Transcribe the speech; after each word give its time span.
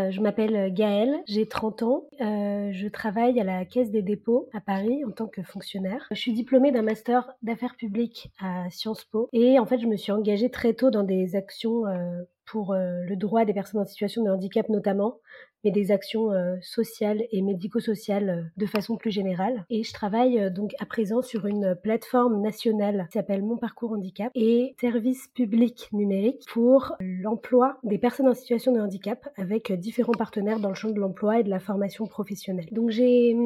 Euh, 0.00 0.10
Je 0.10 0.20
m'appelle 0.20 0.74
Gaëlle, 0.74 1.22
j'ai 1.26 1.46
30 1.46 1.82
ans, 1.84 2.08
euh, 2.20 2.70
je 2.72 2.88
travaille 2.88 3.38
à 3.38 3.44
la 3.44 3.64
Caisse 3.64 3.92
des 3.92 4.02
dépôts 4.02 4.48
à 4.52 4.60
Paris 4.60 5.04
en 5.04 5.12
tant 5.12 5.28
que 5.28 5.42
fonctionnaire. 5.42 6.06
Je 6.10 6.16
suis 6.16 6.32
diplômée 6.32 6.72
d'un 6.72 6.82
master 6.82 7.32
d'affaires 7.42 7.76
publiques 7.76 8.32
à 8.40 8.68
Sciences 8.70 9.04
Po 9.04 9.28
et 9.32 9.58
en 9.60 9.66
fait 9.66 9.78
je 9.78 9.86
me 9.86 9.96
suis 9.96 10.10
engagée 10.10 10.50
très 10.50 10.74
tôt 10.74 10.90
dans 10.90 11.04
des 11.04 11.36
actions 11.36 11.86
euh, 11.86 12.22
pour 12.44 12.72
euh, 12.72 13.02
le 13.04 13.14
droit 13.16 13.44
des 13.44 13.54
personnes 13.54 13.80
en 13.80 13.84
situation 13.86 14.24
de 14.24 14.30
handicap 14.30 14.68
notamment, 14.68 15.20
mais 15.64 15.70
des 15.70 15.90
actions 15.90 16.32
euh, 16.32 16.56
sociales 16.60 17.24
et 17.32 17.42
médico-sociales 17.42 18.28
euh, 18.28 18.42
de 18.56 18.66
façon 18.66 18.96
plus 18.96 19.10
générale. 19.10 19.64
Et 19.70 19.82
je 19.82 19.92
travaille 19.92 20.38
euh, 20.38 20.50
donc 20.50 20.74
à 20.78 20.86
présent 20.86 21.22
sur 21.22 21.46
une 21.46 21.74
plateforme 21.82 22.40
nationale 22.40 23.06
qui 23.10 23.18
s'appelle 23.18 23.42
Mon 23.42 23.56
Parcours 23.56 23.92
Handicap 23.92 24.30
et 24.34 24.74
service 24.80 25.28
public 25.34 25.88
numérique 25.92 26.44
pour 26.52 26.94
l'emploi 27.00 27.78
des 27.82 27.98
personnes 27.98 28.28
en 28.28 28.34
situation 28.34 28.72
de 28.72 28.80
handicap 28.80 29.28
avec 29.36 29.72
différents 29.72 30.12
partenaires 30.12 30.60
dans 30.60 30.68
le 30.68 30.74
champ 30.74 30.90
de 30.90 31.00
l'emploi 31.00 31.40
et 31.40 31.42
de 31.42 31.50
la 31.50 31.60
formation 31.60 32.06
professionnelle. 32.06 32.68
Donc 32.70 32.90
j'ai 32.90 33.36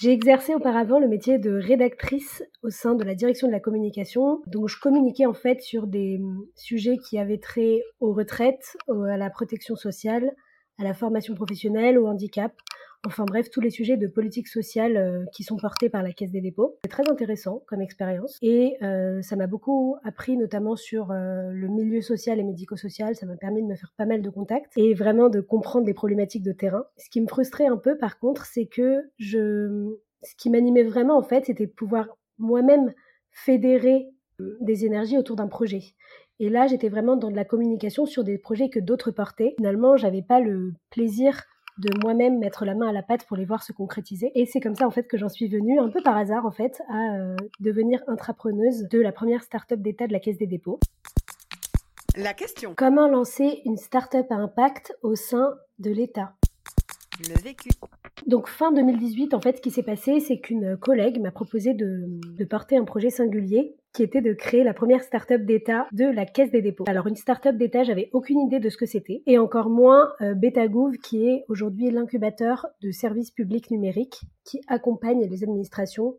j'ai 0.00 0.12
exercé 0.12 0.54
auparavant 0.54 0.98
le 0.98 1.08
métier 1.08 1.38
de 1.38 1.50
rédactrice 1.50 2.42
au 2.62 2.70
sein 2.70 2.94
de 2.94 3.04
la 3.04 3.14
direction 3.14 3.48
de 3.48 3.52
la 3.52 3.60
communication. 3.60 4.40
Donc 4.46 4.68
je 4.68 4.80
communiquais 4.80 5.26
en 5.26 5.34
fait 5.34 5.60
sur 5.60 5.86
des 5.86 6.18
sujets 6.54 6.96
qui 6.96 7.18
avaient 7.18 7.38
trait 7.38 7.82
aux 8.00 8.14
retraites, 8.14 8.78
à 8.88 9.18
la 9.18 9.28
protection 9.28 9.76
sociale, 9.76 10.32
à 10.80 10.84
la 10.84 10.94
formation 10.94 11.34
professionnelle, 11.34 11.98
au 11.98 12.06
handicap. 12.06 12.52
Enfin 13.06 13.24
bref, 13.24 13.48
tous 13.48 13.62
les 13.62 13.70
sujets 13.70 13.96
de 13.96 14.06
politique 14.06 14.46
sociale 14.46 14.96
euh, 14.96 15.24
qui 15.32 15.42
sont 15.42 15.56
portés 15.56 15.88
par 15.88 16.02
la 16.02 16.12
Caisse 16.12 16.32
des 16.32 16.42
dépôts. 16.42 16.78
C'est 16.84 16.90
très 16.90 17.08
intéressant 17.08 17.62
comme 17.66 17.80
expérience 17.80 18.36
et 18.42 18.76
euh, 18.82 19.22
ça 19.22 19.36
m'a 19.36 19.46
beaucoup 19.46 19.96
appris 20.04 20.36
notamment 20.36 20.76
sur 20.76 21.10
euh, 21.10 21.50
le 21.50 21.68
milieu 21.68 22.02
social 22.02 22.38
et 22.38 22.42
médico-social. 22.42 23.16
Ça 23.16 23.24
m'a 23.24 23.36
permis 23.36 23.62
de 23.62 23.66
me 23.66 23.74
faire 23.74 23.92
pas 23.96 24.04
mal 24.04 24.20
de 24.20 24.28
contacts 24.28 24.72
et 24.76 24.92
vraiment 24.92 25.30
de 25.30 25.40
comprendre 25.40 25.86
des 25.86 25.94
problématiques 25.94 26.42
de 26.42 26.52
terrain. 26.52 26.84
Ce 26.98 27.08
qui 27.08 27.22
me 27.22 27.26
frustrait 27.26 27.66
un 27.66 27.78
peu 27.78 27.96
par 27.96 28.18
contre, 28.18 28.44
c'est 28.44 28.66
que 28.66 29.10
je... 29.18 29.96
ce 30.22 30.34
qui 30.36 30.50
m'animait 30.50 30.84
vraiment 30.84 31.16
en 31.16 31.22
fait, 31.22 31.46
c'était 31.46 31.66
de 31.66 31.72
pouvoir 31.72 32.18
moi-même 32.38 32.92
fédérer 33.30 34.10
des 34.60 34.84
énergies 34.84 35.16
autour 35.16 35.36
d'un 35.36 35.48
projet. 35.48 35.94
Et 36.42 36.48
là, 36.48 36.66
j'étais 36.66 36.88
vraiment 36.88 37.16
dans 37.16 37.30
de 37.30 37.36
la 37.36 37.44
communication 37.44 38.06
sur 38.06 38.24
des 38.24 38.38
projets 38.38 38.70
que 38.70 38.80
d'autres 38.80 39.10
portaient. 39.10 39.52
Finalement, 39.58 39.98
j'avais 39.98 40.22
pas 40.22 40.40
le 40.40 40.72
plaisir 40.88 41.42
de 41.76 41.90
moi-même 42.02 42.38
mettre 42.38 42.64
la 42.64 42.74
main 42.74 42.88
à 42.88 42.92
la 42.92 43.02
pâte 43.02 43.26
pour 43.26 43.36
les 43.36 43.44
voir 43.44 43.62
se 43.62 43.72
concrétiser. 43.72 44.32
Et 44.34 44.46
c'est 44.46 44.58
comme 44.58 44.74
ça 44.74 44.86
en 44.86 44.90
fait 44.90 45.06
que 45.06 45.18
j'en 45.18 45.28
suis 45.28 45.48
venue, 45.48 45.78
un 45.78 45.90
peu 45.90 46.02
par 46.02 46.16
hasard 46.16 46.46
en 46.46 46.50
fait, 46.50 46.80
à 46.88 47.16
euh, 47.16 47.36
devenir 47.60 48.02
intrapreneuse 48.06 48.88
de 48.88 49.00
la 49.00 49.12
première 49.12 49.42
start-up 49.42 49.80
d'État 49.80 50.06
de 50.06 50.14
la 50.14 50.18
Caisse 50.18 50.38
des 50.38 50.46
dépôts. 50.46 50.80
La 52.16 52.32
question. 52.32 52.72
Comment 52.74 53.06
lancer 53.06 53.60
une 53.66 53.76
start-up 53.76 54.26
à 54.30 54.36
impact 54.36 54.96
au 55.02 55.16
sein 55.16 55.54
de 55.78 55.90
l'État? 55.90 56.32
Le 57.28 57.38
vécu. 57.38 57.68
donc 58.26 58.48
fin 58.48 58.72
2018, 58.72 59.34
en 59.34 59.40
fait, 59.40 59.58
ce 59.58 59.60
qui 59.60 59.70
s'est 59.70 59.82
passé, 59.82 60.20
c'est 60.20 60.40
qu'une 60.40 60.78
collègue 60.78 61.20
m'a 61.20 61.30
proposé 61.30 61.74
de, 61.74 62.06
de 62.08 62.44
porter 62.46 62.78
un 62.78 62.84
projet 62.84 63.10
singulier 63.10 63.76
qui 63.92 64.02
était 64.02 64.20
de 64.20 64.32
créer 64.32 64.64
la 64.64 64.74
première 64.74 65.02
start-up 65.02 65.42
d'État 65.42 65.86
de 65.92 66.04
la 66.06 66.26
Caisse 66.26 66.50
des 66.50 66.62
dépôts. 66.62 66.84
Alors 66.86 67.06
une 67.06 67.16
start-up 67.16 67.56
d'État, 67.56 67.82
j'avais 67.82 68.08
aucune 68.12 68.40
idée 68.40 68.60
de 68.60 68.68
ce 68.68 68.76
que 68.76 68.86
c'était, 68.86 69.22
et 69.26 69.38
encore 69.38 69.68
moins 69.68 70.12
euh, 70.20 70.34
Betagouv, 70.34 70.96
qui 70.98 71.26
est 71.26 71.44
aujourd'hui 71.48 71.90
l'incubateur 71.90 72.66
de 72.82 72.90
services 72.90 73.30
publics 73.30 73.70
numériques 73.70 74.20
qui 74.44 74.60
accompagne 74.68 75.26
les 75.28 75.42
administrations 75.42 76.16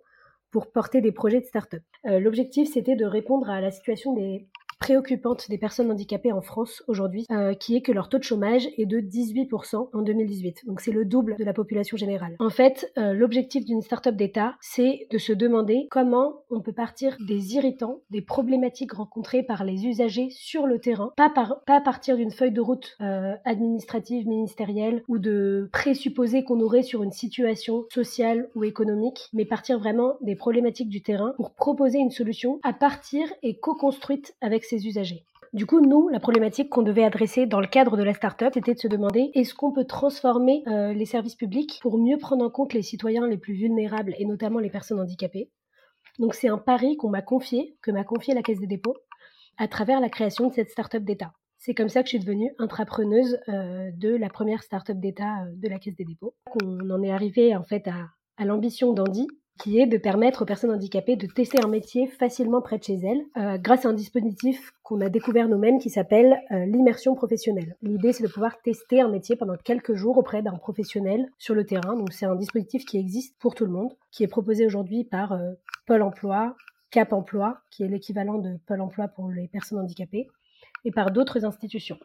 pour 0.52 0.72
porter 0.72 1.00
des 1.00 1.14
projets 1.14 1.40
de 1.40 1.46
start-up. 1.46 1.82
Euh, 2.06 2.20
L'objectif, 2.20 2.70
c'était 2.72 2.96
de 2.96 3.06
répondre 3.06 3.50
à 3.50 3.62
la 3.62 3.72
situation 3.72 4.14
des 4.14 4.48
préoccupante 4.82 5.48
des 5.48 5.60
personnes 5.60 5.92
handicapées 5.92 6.32
en 6.32 6.42
France 6.42 6.84
aujourd'hui, 6.88 7.28
euh, 7.32 7.54
qui 7.54 7.76
est 7.76 7.82
que 7.82 7.92
leur 7.92 8.10
taux 8.10 8.18
de 8.18 8.24
chômage 8.24 8.68
est 8.78 8.88
de 8.88 9.00
18% 9.00 9.90
en 9.94 10.02
2018. 10.02 10.66
Donc 10.66 10.82
c'est 10.82 10.92
le 10.92 11.06
double 11.06 11.36
de 11.38 11.44
la 11.44 11.54
population 11.54 11.98
générale. 11.98 12.36
En 12.40 12.50
fait, 12.50 12.92
euh, 12.98 13.14
l'objectif 13.14 13.64
d'une 13.64 13.84
start-up 13.84 14.16
d'État, 14.16 14.56
c'est 14.60 15.08
de 15.12 15.20
se 15.20 15.34
demander 15.34 15.88
comment 15.92 16.42
on 16.50 16.62
peut 16.62 16.74
partir 16.74 17.16
des 17.28 17.54
irritants, 17.54 18.00
des 18.10 18.24
problématiques 18.24 18.94
rencontrées 18.94 19.44
par 19.44 19.64
les 19.64 19.86
usagers 19.86 20.30
sur 20.32 20.66
le 20.66 20.80
terrain, 20.80 21.14
pas, 21.16 21.30
par, 21.30 21.62
pas 21.66 21.80
partir 21.80 22.18
d'une 22.18 22.32
feuille 22.32 22.52
de 22.52 22.62
route 22.62 22.98
euh, 23.02 23.36
administrative, 23.46 24.28
ministérielle 24.28 25.04
ou 25.08 25.20
de 25.20 25.70
présupposés 25.72 26.44
qu'on 26.44 26.60
aurait 26.60 26.82
sur 26.82 27.04
une 27.04 27.12
situation 27.12 27.86
sociale 27.94 28.50
ou 28.56 28.64
économique, 28.64 29.30
mais 29.32 29.46
partir 29.46 29.78
vraiment 29.78 30.16
des 30.22 30.36
problématiques 30.36 30.90
du 30.90 31.04
terrain 31.04 31.34
pour 31.38 31.54
proposer 31.54 32.00
une 32.00 32.10
solution 32.10 32.60
à 32.64 32.74
partir 32.74 33.28
et 33.44 33.60
co-construite 33.60 34.36
avec 34.42 34.66
usagers. 34.78 35.26
Du 35.54 35.66
coup, 35.66 35.82
nous, 35.82 36.08
la 36.08 36.22
problématique 36.22 36.70
qu'on 36.70 36.82
devait 36.82 37.04
adresser 37.04 37.46
dans 37.46 37.60
le 37.60 37.68
cadre 37.68 37.98
de 37.98 38.04
la 38.04 38.14
start-up, 38.14 38.54
c'était 38.54 38.74
de 38.74 38.80
se 38.80 38.88
demander 38.88 39.32
est-ce 39.34 39.54
qu'on 39.54 39.74
peut 39.74 39.84
transformer 39.84 40.64
euh, 40.68 40.94
les 40.94 41.06
services 41.06 41.36
publics 41.36 41.80
pour 41.82 41.98
mieux 41.98 42.18
prendre 42.18 42.46
en 42.46 42.50
compte 42.50 42.74
les 42.74 42.82
citoyens 42.82 43.28
les 43.28 43.38
plus 43.38 43.54
vulnérables 43.54 44.16
et 44.18 44.24
notamment 44.24 44.60
les 44.60 44.70
personnes 44.70 45.02
handicapées? 45.02 45.52
Donc 46.20 46.36
c'est 46.36 46.48
un 46.48 46.58
pari 46.58 46.96
qu'on 46.96 47.10
m'a 47.10 47.22
confié, 47.22 47.76
que 47.82 47.92
m'a 47.92 48.06
confié 48.06 48.34
la 48.34 48.44
Caisse 48.44 48.62
des 48.62 48.68
dépôts, 48.68 48.96
à 49.58 49.68
travers 49.68 50.00
la 50.00 50.08
création 50.08 50.48
de 50.48 50.54
cette 50.54 50.70
start-up 50.70 51.04
d'État. 51.04 51.34
C'est 51.58 51.74
comme 51.74 51.90
ça 51.90 52.02
que 52.02 52.08
je 52.08 52.12
suis 52.12 52.20
devenue 52.20 52.54
intrapreneuse 52.58 53.38
euh, 53.50 53.92
de 53.94 54.16
la 54.16 54.30
première 54.30 54.64
start-up 54.64 54.98
d'État 54.98 55.44
euh, 55.44 55.52
de 55.54 55.68
la 55.68 55.80
Caisse 55.80 55.98
des 55.98 56.06
dépôts. 56.06 56.34
On 56.64 56.90
en 56.90 57.04
est 57.04 57.12
arrivé 57.12 57.58
en 57.58 57.64
fait 57.64 57.90
à 58.38 58.46
l'ambition 58.46 58.94
d'Andy, 58.94 59.28
qui 59.60 59.80
est 59.80 59.86
de 59.86 59.98
permettre 59.98 60.42
aux 60.42 60.46
personnes 60.46 60.72
handicapées 60.72 61.16
de 61.16 61.28
tester 61.28 61.64
un 61.64 61.68
métier 61.68 62.08
facilement 62.08 62.62
près 62.62 62.78
de 62.78 62.84
chez 62.84 62.96
elles, 62.96 63.24
euh, 63.38 63.58
grâce 63.58 63.86
à 63.86 63.90
un 63.90 63.94
dispositif 63.94 64.72
qu'on 64.84 65.02
a 65.02 65.10
découvert 65.10 65.48
nous-mêmes 65.48 65.80
qui 65.80 65.90
s'appelle 65.90 66.42
euh, 66.52 66.66
l'immersion 66.66 67.16
professionnelle. 67.16 67.76
L'idée, 67.82 68.14
c'est 68.14 68.24
de 68.24 68.32
pouvoir 68.32 68.62
tester 68.62 69.02
un 69.02 69.10
métier 69.10 69.36
pendant 69.36 69.56
quelques 69.56 69.94
jours 69.94 70.18
auprès 70.18 70.42
d'un 70.42 70.58
professionnel 70.58 71.30
sur 71.38 71.54
le 71.54 71.66
terrain. 71.66 71.96
Donc, 71.96 72.12
c'est 72.12 72.26
un 72.26 72.36
dispositif 72.36 72.86
qui 72.86 72.98
existe 72.98 73.38
pour 73.40 73.54
tout 73.54 73.66
le 73.66 73.72
monde, 73.72 73.94
qui 74.12 74.24
est 74.24 74.28
proposé 74.28 74.66
aujourd'hui 74.66 75.04
par 75.04 75.34
euh, 75.34 75.54
Pôle 75.86 76.02
Emploi, 76.02 76.56
Cap 76.90 77.14
Emploi, 77.14 77.60
qui 77.70 77.84
est 77.84 77.88
l'équivalent 77.88 78.40
de 78.40 78.58
Pôle 78.68 78.82
Emploi 78.82 79.08
pour 79.08 79.30
les 79.30 79.48
personnes 79.48 79.80
handicapées, 79.80 80.28
et 80.86 80.92
par 80.92 81.12
d'autres 81.12 81.46
institutions. 81.46 81.98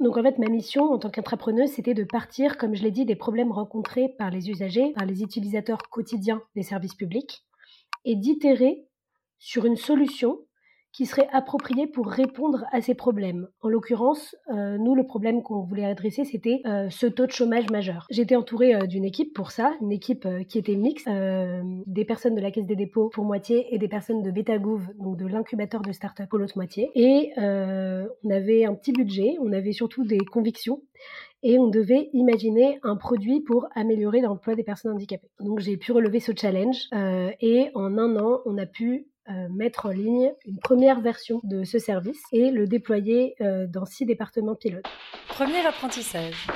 Donc 0.00 0.16
en 0.16 0.22
fait, 0.22 0.38
ma 0.38 0.48
mission 0.48 0.92
en 0.92 0.98
tant 0.98 1.10
qu'entrepreneuse, 1.10 1.70
c'était 1.70 1.92
de 1.92 2.04
partir, 2.04 2.56
comme 2.56 2.74
je 2.74 2.82
l'ai 2.82 2.90
dit, 2.90 3.04
des 3.04 3.16
problèmes 3.16 3.52
rencontrés 3.52 4.08
par 4.18 4.30
les 4.30 4.48
usagers, 4.48 4.92
par 4.94 5.04
les 5.04 5.22
utilisateurs 5.22 5.82
quotidiens 5.90 6.42
des 6.56 6.62
services 6.62 6.94
publics, 6.94 7.44
et 8.06 8.16
d'itérer 8.16 8.86
sur 9.38 9.66
une 9.66 9.76
solution 9.76 10.40
qui 10.92 11.06
serait 11.06 11.28
appropriée 11.32 11.86
pour 11.86 12.08
répondre 12.08 12.64
à 12.72 12.80
ces 12.80 12.94
problèmes. 12.94 13.48
En 13.62 13.68
l'occurrence, 13.68 14.34
euh, 14.52 14.76
nous, 14.76 14.94
le 14.94 15.04
problème 15.04 15.42
qu'on 15.42 15.62
voulait 15.62 15.84
adresser, 15.84 16.24
c'était 16.24 16.62
euh, 16.66 16.88
ce 16.90 17.06
taux 17.06 17.26
de 17.26 17.30
chômage 17.30 17.70
majeur. 17.70 18.06
J'étais 18.10 18.34
entourée 18.34 18.74
euh, 18.74 18.86
d'une 18.86 19.04
équipe 19.04 19.32
pour 19.32 19.52
ça, 19.52 19.74
une 19.80 19.92
équipe 19.92 20.26
qui 20.48 20.58
était 20.58 20.76
mixte, 20.76 21.08
des 21.08 22.04
personnes 22.04 22.34
de 22.34 22.40
la 22.40 22.50
Caisse 22.50 22.66
des 22.66 22.76
dépôts 22.76 23.08
pour 23.10 23.24
moitié 23.24 23.72
et 23.74 23.78
des 23.78 23.88
personnes 23.88 24.22
de 24.22 24.30
Betagouv, 24.30 24.82
donc 24.98 25.16
de 25.16 25.26
l'incubateur 25.26 25.82
de 25.82 25.92
start-up 25.92 26.28
pour 26.28 26.38
l'autre 26.38 26.56
moitié. 26.56 26.90
Et 26.94 27.32
on 27.36 28.30
avait 28.30 28.64
un 28.64 28.74
petit 28.74 28.92
budget, 28.92 29.36
on 29.40 29.52
avait 29.52 29.72
surtout 29.72 30.04
des 30.04 30.18
convictions 30.18 30.82
et 31.42 31.58
on 31.58 31.68
devait 31.68 32.10
imaginer 32.12 32.78
un 32.82 32.96
produit 32.96 33.40
pour 33.40 33.66
améliorer 33.74 34.20
l'emploi 34.20 34.54
des 34.54 34.64
personnes 34.64 34.92
handicapées. 34.92 35.30
Donc 35.40 35.60
j'ai 35.60 35.76
pu 35.76 35.92
relever 35.92 36.20
ce 36.20 36.32
challenge 36.36 36.88
et 37.40 37.70
en 37.74 37.98
un 37.98 38.16
an, 38.16 38.40
on 38.46 38.58
a 38.58 38.66
pu 38.66 39.06
mettre 39.50 39.86
en 39.86 39.90
ligne 39.90 40.32
une 40.46 40.58
première 40.58 41.00
version 41.00 41.40
de 41.44 41.64
ce 41.64 41.78
service 41.78 42.22
et 42.32 42.50
le 42.50 42.66
déployer 42.66 43.34
euh, 43.40 43.66
dans 43.66 43.84
six 43.84 44.06
départements 44.06 44.54
pilotes. 44.54 44.86
Premier 45.28 45.64
apprentissage. 45.66 46.46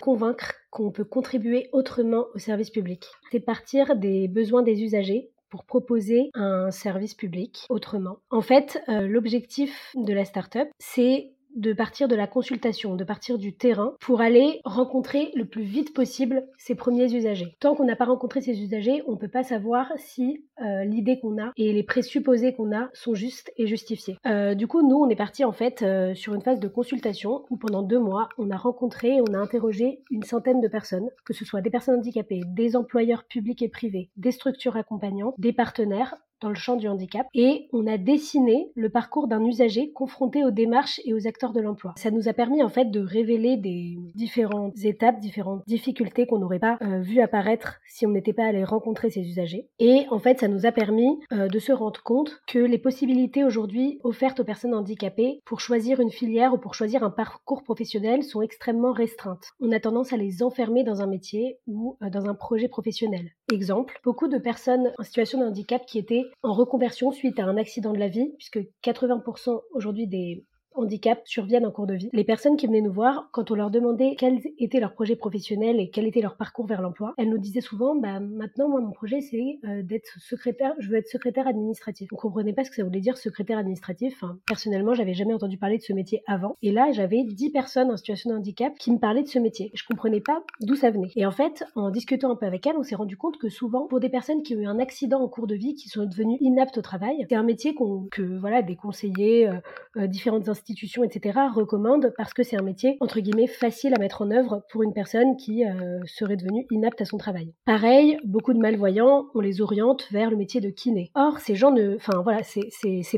Convaincre 0.00 0.54
qu'on 0.70 0.90
peut 0.90 1.04
contribuer 1.04 1.68
autrement 1.72 2.26
au 2.34 2.38
service 2.38 2.70
public. 2.70 3.06
C'est 3.30 3.40
partir 3.40 3.96
des 3.96 4.28
besoins 4.28 4.62
des 4.62 4.82
usagers 4.82 5.30
pour 5.52 5.64
proposer 5.64 6.30
un 6.32 6.70
service 6.70 7.12
public 7.14 7.66
autrement. 7.68 8.16
En 8.30 8.40
fait, 8.40 8.82
euh, 8.88 9.06
l'objectif 9.06 9.92
de 9.94 10.14
la 10.14 10.24
start-up, 10.24 10.68
c'est 10.78 11.31
de 11.54 11.72
partir 11.72 12.08
de 12.08 12.16
la 12.16 12.26
consultation, 12.26 12.96
de 12.96 13.04
partir 13.04 13.38
du 13.38 13.54
terrain 13.54 13.94
pour 14.00 14.20
aller 14.20 14.60
rencontrer 14.64 15.30
le 15.34 15.44
plus 15.44 15.62
vite 15.62 15.94
possible 15.94 16.44
ses 16.58 16.74
premiers 16.74 17.12
usagers. 17.12 17.56
Tant 17.60 17.74
qu'on 17.74 17.84
n'a 17.84 17.96
pas 17.96 18.04
rencontré 18.04 18.40
ces 18.40 18.62
usagers, 18.62 19.02
on 19.06 19.12
ne 19.12 19.16
peut 19.16 19.28
pas 19.28 19.42
savoir 19.42 19.92
si 19.96 20.44
euh, 20.60 20.84
l'idée 20.84 21.18
qu'on 21.20 21.42
a 21.42 21.52
et 21.56 21.72
les 21.72 21.82
présupposés 21.82 22.54
qu'on 22.54 22.76
a 22.76 22.88
sont 22.92 23.14
justes 23.14 23.52
et 23.56 23.66
justifiés. 23.66 24.16
Euh, 24.26 24.54
du 24.54 24.66
coup, 24.66 24.86
nous, 24.86 24.96
on 24.96 25.08
est 25.08 25.16
parti 25.16 25.44
en 25.44 25.52
fait 25.52 25.82
euh, 25.82 26.14
sur 26.14 26.34
une 26.34 26.42
phase 26.42 26.60
de 26.60 26.68
consultation 26.68 27.44
où 27.50 27.56
pendant 27.56 27.82
deux 27.82 27.98
mois, 27.98 28.28
on 28.38 28.50
a 28.50 28.56
rencontré, 28.56 29.20
on 29.20 29.34
a 29.34 29.38
interrogé 29.38 30.02
une 30.10 30.22
centaine 30.22 30.60
de 30.60 30.68
personnes, 30.68 31.08
que 31.24 31.34
ce 31.34 31.44
soit 31.44 31.60
des 31.60 31.70
personnes 31.70 31.98
handicapées, 31.98 32.42
des 32.46 32.76
employeurs 32.76 33.24
publics 33.24 33.62
et 33.62 33.68
privés, 33.68 34.10
des 34.16 34.32
structures 34.32 34.76
accompagnantes, 34.76 35.34
des 35.38 35.52
partenaires 35.52 36.16
dans 36.42 36.48
le 36.48 36.54
champ 36.54 36.76
du 36.76 36.88
handicap 36.88 37.26
et 37.34 37.68
on 37.72 37.86
a 37.86 37.98
dessiné 37.98 38.70
le 38.74 38.90
parcours 38.90 39.28
d'un 39.28 39.44
usager 39.44 39.92
confronté 39.92 40.44
aux 40.44 40.50
démarches 40.50 41.00
et 41.04 41.14
aux 41.14 41.26
acteurs 41.26 41.52
de 41.52 41.60
l'emploi. 41.60 41.94
Ça 41.96 42.10
nous 42.10 42.28
a 42.28 42.32
permis 42.32 42.62
en 42.62 42.68
fait 42.68 42.90
de 42.90 43.00
révéler 43.00 43.56
des 43.56 43.96
différentes 44.14 44.84
étapes, 44.84 45.20
différentes 45.20 45.62
difficultés 45.66 46.26
qu'on 46.26 46.38
n'aurait 46.38 46.58
pas 46.58 46.78
euh, 46.82 47.00
vu 47.00 47.20
apparaître 47.20 47.80
si 47.86 48.06
on 48.06 48.10
n'était 48.10 48.32
pas 48.32 48.46
allé 48.46 48.64
rencontrer 48.64 49.10
ces 49.10 49.20
usagers. 49.20 49.68
Et 49.78 50.06
en 50.10 50.18
fait, 50.18 50.40
ça 50.40 50.48
nous 50.48 50.66
a 50.66 50.72
permis 50.72 51.18
euh, 51.32 51.48
de 51.48 51.58
se 51.58 51.72
rendre 51.72 52.02
compte 52.02 52.40
que 52.46 52.58
les 52.58 52.78
possibilités 52.78 53.44
aujourd'hui 53.44 54.00
offertes 54.02 54.40
aux 54.40 54.44
personnes 54.44 54.74
handicapées 54.74 55.40
pour 55.44 55.60
choisir 55.60 56.00
une 56.00 56.10
filière 56.10 56.54
ou 56.54 56.58
pour 56.58 56.74
choisir 56.74 57.02
un 57.04 57.10
parcours 57.10 57.62
professionnel 57.62 58.22
sont 58.22 58.42
extrêmement 58.42 58.92
restreintes. 58.92 59.46
On 59.60 59.72
a 59.72 59.80
tendance 59.80 60.12
à 60.12 60.16
les 60.16 60.42
enfermer 60.42 60.84
dans 60.84 61.00
un 61.00 61.06
métier 61.06 61.58
ou 61.66 61.96
euh, 62.02 62.10
dans 62.10 62.26
un 62.26 62.34
projet 62.34 62.68
professionnel. 62.68 63.30
Exemple, 63.50 64.00
beaucoup 64.04 64.28
de 64.28 64.38
personnes 64.38 64.92
en 64.98 65.02
situation 65.02 65.40
de 65.40 65.44
handicap 65.44 65.84
qui 65.84 65.98
étaient 65.98 66.24
en 66.42 66.52
reconversion 66.52 67.12
suite 67.12 67.38
à 67.38 67.44
un 67.44 67.56
accident 67.56 67.92
de 67.92 67.98
la 67.98 68.08
vie, 68.08 68.32
puisque 68.38 68.60
80% 68.82 69.60
aujourd'hui 69.72 70.06
des 70.06 70.44
handicap 70.74 71.20
surviennent 71.24 71.66
en 71.66 71.70
cours 71.70 71.86
de 71.86 71.94
vie. 71.94 72.10
Les 72.12 72.24
personnes 72.24 72.56
qui 72.56 72.66
venaient 72.66 72.80
nous 72.80 72.92
voir, 72.92 73.28
quand 73.32 73.50
on 73.50 73.54
leur 73.54 73.70
demandait 73.70 74.14
quels 74.16 74.40
étaient 74.58 74.80
leurs 74.80 74.94
projets 74.94 75.16
professionnels 75.16 75.80
et 75.80 75.90
quel 75.90 76.06
était 76.06 76.20
leur 76.20 76.36
parcours 76.36 76.66
vers 76.66 76.82
l'emploi, 76.82 77.14
elles 77.18 77.28
nous 77.28 77.38
disaient 77.38 77.60
souvent, 77.60 77.94
bah, 77.94 78.20
maintenant, 78.20 78.68
moi, 78.68 78.80
mon 78.80 78.92
projet, 78.92 79.20
c'est 79.20 79.58
euh, 79.64 79.82
d'être 79.82 80.18
secrétaire, 80.18 80.74
je 80.78 80.88
veux 80.88 80.96
être 80.96 81.08
secrétaire 81.08 81.46
administratif. 81.46 82.08
On 82.12 82.16
comprenait 82.16 82.52
pas 82.52 82.64
ce 82.64 82.70
que 82.70 82.76
ça 82.76 82.84
voulait 82.84 83.00
dire 83.00 83.16
secrétaire 83.16 83.58
administratif. 83.58 84.14
Enfin, 84.16 84.38
personnellement, 84.46 84.94
j'avais 84.94 85.14
jamais 85.14 85.34
entendu 85.34 85.58
parler 85.58 85.78
de 85.78 85.82
ce 85.82 85.92
métier 85.92 86.22
avant. 86.26 86.56
Et 86.62 86.72
là, 86.72 86.90
j'avais 86.92 87.24
10 87.24 87.50
personnes 87.50 87.90
en 87.90 87.96
situation 87.96 88.30
de 88.30 88.36
handicap 88.36 88.72
qui 88.78 88.90
me 88.90 88.98
parlaient 88.98 89.22
de 89.22 89.28
ce 89.28 89.38
métier. 89.38 89.70
Je 89.74 89.84
comprenais 89.84 90.20
pas 90.20 90.42
d'où 90.60 90.74
ça 90.74 90.90
venait. 90.90 91.10
Et 91.16 91.26
en 91.26 91.32
fait, 91.32 91.64
en 91.74 91.90
discutant 91.90 92.30
un 92.30 92.36
peu 92.36 92.46
avec 92.46 92.66
elles, 92.66 92.76
on 92.76 92.82
s'est 92.82 92.94
rendu 92.94 93.16
compte 93.16 93.38
que 93.38 93.48
souvent, 93.48 93.86
pour 93.86 94.00
des 94.00 94.08
personnes 94.08 94.42
qui 94.42 94.56
ont 94.56 94.60
eu 94.60 94.66
un 94.66 94.78
accident 94.78 95.20
en 95.20 95.28
cours 95.28 95.46
de 95.46 95.54
vie, 95.54 95.74
qui 95.74 95.88
sont 95.88 96.04
devenues 96.04 96.38
inaptes 96.40 96.78
au 96.78 96.82
travail, 96.82 97.26
c'est 97.28 97.36
un 97.36 97.42
métier 97.42 97.74
que, 98.10 98.38
voilà, 98.38 98.62
des 98.62 98.76
conseillers, 98.76 99.48
euh, 99.48 99.54
euh, 99.96 100.06
différentes 100.06 100.48
institutions 100.48 100.61
institutions, 100.62 101.02
etc., 101.02 101.38
recommandent 101.54 102.12
parce 102.16 102.32
que 102.32 102.42
c'est 102.42 102.56
un 102.56 102.62
métier, 102.62 102.96
entre 103.00 103.20
guillemets, 103.20 103.48
facile 103.48 103.94
à 103.94 103.98
mettre 103.98 104.22
en 104.22 104.30
œuvre 104.30 104.62
pour 104.70 104.82
une 104.82 104.92
personne 104.92 105.36
qui 105.36 105.64
euh, 105.64 106.00
serait 106.06 106.36
devenue 106.36 106.66
inapte 106.70 107.00
à 107.00 107.04
son 107.04 107.18
travail. 107.18 107.52
Pareil, 107.64 108.18
beaucoup 108.24 108.52
de 108.52 108.58
malvoyants, 108.58 109.26
on 109.34 109.40
les 109.40 109.60
oriente 109.60 110.06
vers 110.12 110.30
le 110.30 110.36
métier 110.36 110.60
de 110.60 110.70
kiné. 110.70 111.10
Or, 111.14 111.40
ces 111.40 111.56
gens 111.56 111.72
ne, 111.72 111.96
enfin 111.96 112.22
voilà, 112.22 112.42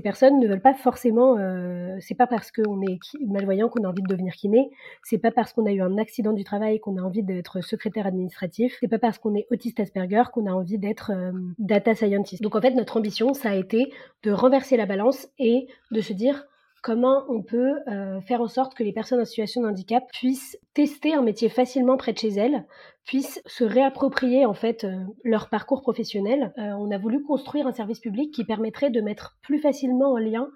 personnes 0.03 0.41
ne 0.41 0.49
veulent 0.49 0.61
pas 0.61 0.75
forcément, 0.75 1.37
euh, 1.39 1.97
c'est 2.01 2.15
pas 2.15 2.27
parce 2.27 2.51
qu'on 2.51 2.81
est 2.83 2.99
malvoyant 3.27 3.69
qu'on 3.69 3.85
a 3.85 3.89
envie 3.89 4.03
de 4.03 4.09
devenir 4.09 4.35
kiné, 4.35 4.71
c'est 5.03 5.19
pas 5.19 5.31
parce 5.31 5.53
qu'on 5.53 5.67
a 5.67 5.73
eu 5.73 5.83
un 5.83 5.99
accident 5.99 6.33
du 6.33 6.45
travail 6.45 6.81
qu'on 6.81 6.97
a 6.97 7.03
envie 7.03 7.23
d'être 7.23 7.61
secrétaire 7.63 8.07
administratif, 8.07 8.77
c'est 8.81 8.89
pas 8.89 8.99
parce 8.99 9.19
qu'on 9.19 9.35
est 9.35 9.47
autiste 9.51 9.81
Asperger 9.81 10.25
qu'on 10.33 10.47
a 10.47 10.53
envie 10.53 10.79
d'être 10.79 11.13
euh, 11.13 11.33
data 11.59 11.95
scientist. 11.95 12.43
Donc 12.43 12.55
en 12.55 12.61
fait, 12.61 12.71
notre 12.71 12.97
ambition, 12.97 13.35
ça 13.35 13.51
a 13.51 13.55
été 13.55 13.93
de 14.23 14.31
renverser 14.31 14.77
la 14.77 14.87
balance 14.87 15.29
et 15.39 15.67
de 15.91 16.01
se 16.01 16.13
dire 16.13 16.47
comment 16.85 17.25
on 17.31 17.43
peut 17.43 17.81
euh, 17.89 18.21
faire 18.21 18.43
en 18.43 18.47
sorte 18.47 18.75
que 18.75 18.85
les 18.85 18.93
personnes 18.93 19.19
en 19.19 19.25
situation 19.25 19.63
de 19.63 19.69
handicap 19.69 20.05
puissent 20.13 20.59
tester 20.75 21.15
un 21.15 21.23
métier 21.23 21.49
facilement 21.49 21.97
près 21.97 22.13
de 22.13 22.19
chez 22.19 22.29
elles, 22.29 22.67
puissent 23.07 23.41
se 23.47 23.65
réapproprier 23.65 24.45
en 24.45 24.53
fait 24.53 24.85
euh, 24.85 25.03
leur 25.25 25.49
parcours 25.49 25.81
professionnel. 25.81 26.53
Euh, 26.59 26.73
on 26.79 26.91
a 26.91 26.99
voulu 26.99 27.23
construire 27.23 27.67
un 27.67 27.73
service 27.73 28.01
public 28.01 28.35
qui 28.35 28.45
permettrait 28.45 28.91
de 28.91 29.01
mettre 29.01 29.39
plus 29.41 29.61
facilement 29.61 30.13
en 30.13 30.19
lien 30.19 30.51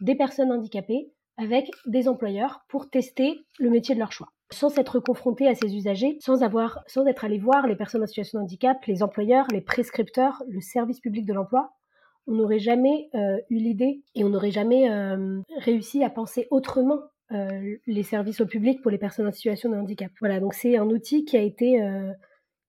des 0.00 0.14
personnes 0.14 0.52
handicapées 0.52 1.10
avec 1.36 1.68
des 1.86 2.06
employeurs 2.06 2.60
pour 2.68 2.88
tester 2.88 3.40
le 3.58 3.68
métier 3.68 3.96
de 3.96 4.00
leur 4.00 4.12
choix 4.12 4.28
sans 4.52 4.68
s'être 4.68 5.00
confronté 5.00 5.48
à 5.48 5.54
ces 5.54 5.74
usagers, 5.74 6.18
sans 6.20 6.36
sans 6.86 7.06
être 7.06 7.24
allé 7.24 7.38
voir 7.38 7.66
les 7.66 7.74
personnes 7.74 8.02
en 8.02 8.06
situation 8.06 8.38
de 8.38 8.44
handicap, 8.44 8.84
les 8.84 9.02
employeurs, 9.02 9.46
les 9.50 9.62
prescripteurs, 9.62 10.42
le 10.46 10.60
service 10.60 11.00
public 11.00 11.24
de 11.24 11.32
l'emploi, 11.32 11.72
on 12.26 12.34
n'aurait 12.34 12.58
jamais 12.58 13.08
euh, 13.14 13.38
eu 13.50 13.56
l'idée 13.56 14.02
et 14.14 14.24
on 14.24 14.28
n'aurait 14.28 14.50
jamais 14.50 14.90
euh, 14.90 15.40
réussi 15.58 16.04
à 16.04 16.10
penser 16.10 16.46
autrement 16.50 17.00
euh, 17.32 17.76
les 17.86 18.02
services 18.02 18.40
au 18.40 18.46
public 18.46 18.82
pour 18.82 18.90
les 18.90 18.98
personnes 18.98 19.26
en 19.26 19.32
situation 19.32 19.70
de 19.70 19.76
handicap. 19.76 20.10
Voilà, 20.20 20.40
donc 20.40 20.54
c'est 20.54 20.76
un 20.76 20.88
outil 20.88 21.24
qui 21.24 21.36
a 21.36 21.42
été 21.42 21.80